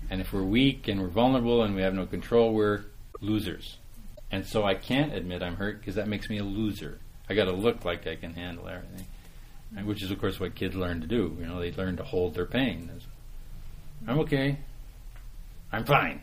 And 0.10 0.22
if 0.22 0.32
we're 0.32 0.44
weak 0.44 0.88
and 0.88 1.02
we're 1.02 1.08
vulnerable 1.08 1.64
and 1.64 1.76
we 1.76 1.82
have 1.82 1.94
no 1.94 2.06
control, 2.06 2.54
we're 2.54 2.84
losers. 3.22 3.78
And 4.32 4.46
so 4.46 4.64
I 4.64 4.76
can't 4.76 5.14
admit 5.14 5.42
I'm 5.42 5.56
hurt 5.56 5.80
because 5.80 5.96
that 5.96 6.08
makes 6.08 6.30
me 6.30 6.38
a 6.38 6.44
loser. 6.44 7.00
I 7.30 7.36
got 7.36 7.46
to 7.46 7.52
look 7.52 7.86
like 7.86 8.06
I 8.06 8.16
can 8.16 8.34
handle 8.34 8.68
everything, 8.68 9.06
and 9.76 9.88
which 9.88 10.04
is 10.04 10.12
of 10.12 10.20
course 10.20 10.40
what 10.40 10.56
kids 10.56 10.76
learn 10.76 11.02
to 11.02 11.08
do. 11.08 11.36
You 11.40 11.48
know, 11.48 11.60
they 11.60 11.72
learn 11.72 11.98
to 11.98 12.04
hold 12.04 12.36
their 12.36 12.46
pain. 12.46 12.90
I'm 14.08 14.20
okay. 14.20 14.58
I'm 15.72 15.86
fine. 15.86 16.22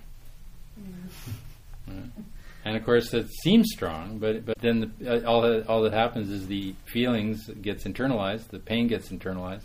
Right. 1.87 1.97
And 2.62 2.77
of 2.77 2.85
course, 2.85 3.14
it 3.14 3.27
seems 3.43 3.69
strong, 3.73 4.19
but 4.19 4.45
but 4.45 4.59
then 4.59 4.93
the, 4.99 5.25
uh, 5.25 5.29
all 5.29 5.40
that 5.40 5.66
all 5.66 5.83
that 5.83 5.95
happens 5.95 6.29
is 6.29 6.47
the 6.47 6.75
feelings 6.85 7.49
gets 7.62 7.85
internalized, 7.85 8.49
the 8.49 8.59
pain 8.59 8.87
gets 8.87 9.09
internalized, 9.09 9.64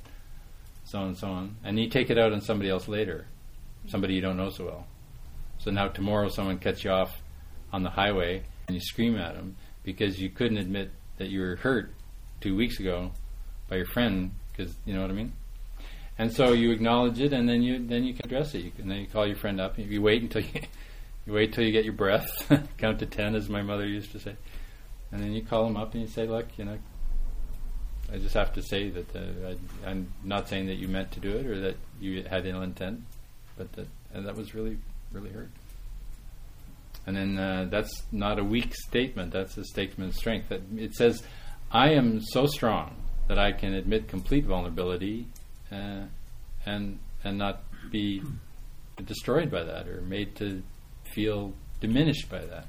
so 0.86 1.00
on 1.00 1.08
and 1.08 1.18
so 1.18 1.28
on, 1.28 1.58
and 1.66 1.78
you 1.78 1.90
take 1.90 2.10
it 2.10 2.18
out 2.18 2.32
on 2.32 2.40
somebody 2.40 2.70
else 2.70 2.88
later, 2.88 3.28
somebody 3.88 4.14
you 4.14 4.22
don't 4.22 4.38
know 4.38 4.50
so 4.50 4.66
well. 4.66 4.88
So 5.58 5.72
now 5.72 5.90
tomorrow, 5.90 6.30
someone 6.30 6.58
cuts 6.58 6.86
you 6.86 6.92
off 6.92 7.12
on 7.74 7.84
the 7.84 7.90
highway, 7.90 8.44
and 8.68 8.76
you 8.76 8.82
scream 8.82 9.18
at 9.18 9.36
them 9.36 9.58
because 9.84 10.18
you 10.20 10.30
couldn't 10.30 10.58
admit 10.58 10.90
that 11.18 11.28
you 11.28 11.42
were 11.42 11.58
hurt 11.58 11.94
two 12.40 12.56
weeks 12.56 12.80
ago 12.80 13.12
by 13.68 13.76
your 13.76 13.88
friend, 13.88 14.32
because 14.52 14.74
you 14.86 14.94
know 14.94 15.02
what 15.02 15.10
I 15.10 15.14
mean. 15.14 15.34
And 16.18 16.32
so 16.32 16.54
you 16.54 16.72
acknowledge 16.72 17.20
it, 17.20 17.34
and 17.34 17.48
then 17.48 17.62
you 17.62 17.86
then 17.86 18.06
you 18.06 18.14
can 18.14 18.26
address 18.26 18.56
it. 18.56 18.64
You 18.64 18.72
can, 18.72 18.88
then 18.88 19.00
you 19.00 19.08
call 19.08 19.28
your 19.28 19.36
friend 19.36 19.60
up. 19.60 19.78
You 19.78 20.02
wait 20.02 20.22
until 20.22 20.42
you 20.42 20.62
you 21.26 21.34
wait 21.34 21.54
till 21.54 21.66
you 21.66 21.72
get 21.72 21.84
your 21.84 21.94
breath, 21.94 22.30
count 22.78 23.00
to 23.00 23.06
ten, 23.06 23.36
as 23.36 23.50
my 23.50 23.62
mother 23.62 23.86
used 23.86 24.12
to 24.14 24.20
say, 24.20 24.36
and 25.12 25.22
then 25.22 25.34
you 25.34 25.44
call 25.44 25.66
them 25.66 25.76
up 25.76 25.94
and 25.94 26.02
you 26.02 26.08
say, 26.08 26.26
"Look, 26.26 26.58
you 26.58 26.66
know, 26.66 26.78
I 28.14 28.18
just 28.18 28.34
have 28.34 28.54
to 28.54 28.62
say 28.62 28.90
that 28.92 29.16
uh, 29.16 29.50
I, 29.50 29.90
I'm 29.90 30.14
not 30.24 30.48
saying 30.48 30.68
that 30.68 30.76
you 30.76 30.88
meant 30.88 31.12
to 31.14 31.20
do 31.20 31.32
it 31.32 31.46
or 31.48 31.60
that 31.60 31.76
you 32.00 32.24
had 32.24 32.46
ill 32.46 32.62
intent, 32.62 33.02
but 33.58 33.74
that 33.74 33.88
and 34.14 34.26
that 34.26 34.38
was 34.38 34.56
really 34.56 34.78
really 35.12 35.32
hurt." 35.32 35.52
And 37.06 37.18
then 37.18 37.38
uh, 37.38 37.68
that's 37.70 38.04
not 38.14 38.40
a 38.40 38.44
weak 38.44 38.74
statement. 38.74 39.34
That's 39.34 39.58
a 39.58 39.66
statement 39.66 40.12
of 40.12 40.16
strength. 40.16 40.48
That 40.48 40.62
it 40.78 40.94
says, 40.94 41.24
"I 41.72 41.90
am 41.90 42.22
so 42.22 42.46
strong 42.46 42.96
that 43.28 43.38
I 43.38 43.52
can 43.52 43.74
admit 43.74 44.08
complete 44.08 44.46
vulnerability." 44.46 45.28
Uh, 45.76 46.06
and 46.66 47.00
and 47.24 47.38
not 47.38 47.64
be 47.92 48.22
destroyed 49.04 49.52
by 49.52 49.64
that 49.64 49.88
or 49.88 50.02
made 50.02 50.36
to 50.36 50.64
feel 51.14 51.54
diminished 51.80 52.30
by 52.30 52.46
that. 52.46 52.68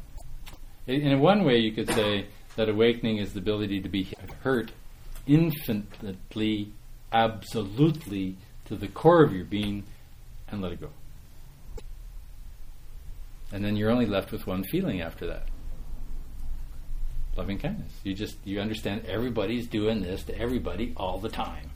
In, 0.87 1.21
one 1.21 1.45
way, 1.45 1.59
you 1.59 1.73
could 1.73 1.90
say 1.90 2.27
that 2.57 2.69
awakening 2.69 3.19
is 3.19 3.33
the 3.33 3.40
ability 3.40 3.81
to 3.81 3.88
be 3.88 4.09
hurt 4.42 4.71
infinitely, 5.27 6.73
absolutely 7.12 8.37
to 8.66 8.77
the 8.77 8.88
core 8.88 9.23
of 9.23 9.33
your 9.33 9.45
being, 9.45 9.85
and 10.49 10.62
let 10.62 10.73
it 10.73 10.81
go. 10.81 10.90
And 13.53 13.64
then 13.64 13.77
you're 13.77 13.90
only 13.90 14.07
left 14.07 14.33
with 14.33 14.47
one 14.47 14.64
feeling 14.64 15.01
after 15.01 15.27
that. 15.27 15.49
Loving 17.37 17.59
kindness. 17.59 17.92
You 18.03 18.14
just 18.14 18.37
you 18.45 18.61
understand 18.61 19.05
everybody's 19.07 19.66
doing 19.66 20.03
this 20.03 20.23
to 20.25 20.38
everybody 20.38 20.95
all 20.97 21.19
the 21.19 21.29
time. 21.29 21.71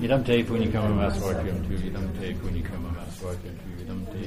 Idam 0.00 0.24
te 0.24 0.42
punicam 0.42 0.84
amas 0.84 1.20
ortium 1.22 1.66
tu, 1.68 1.74
idam 1.88 2.06
te 2.18 2.34
amas 2.74 3.20
ortium 3.22 3.56
tu, 3.62 3.84
idam 3.84 4.04
te 4.06 4.26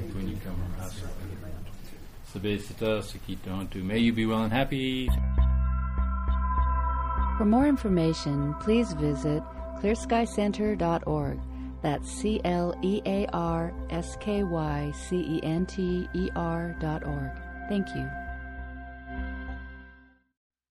amas 0.49 0.95
ortium 1.01 1.29
tu. 1.65 2.39
Sabesita 2.39 3.01
sakiton 3.03 3.69
tu. 3.69 3.83
May 3.83 3.99
you 3.99 4.13
be 4.13 4.25
well 4.25 4.43
and 4.43 4.53
happy. 4.53 5.10
For 7.38 7.45
more 7.45 7.67
information, 7.67 8.55
please 8.62 8.93
visit 8.93 9.43
clearskycenter.org. 9.79 11.39
That's 11.81 12.12
C 12.12 12.41
L 12.43 12.73
E 12.81 13.01
A 13.05 13.27
R 13.33 13.73
S 13.89 14.17
K 14.19 14.43
Y 14.43 14.91
C 14.91 15.17
E 15.17 15.39
N 15.43 15.65
T 15.65 16.07
E 16.13 16.29
R 16.36 16.75
dot 16.79 17.05
org. 17.05 17.31
Thank 17.69 17.93
you. 17.95 18.27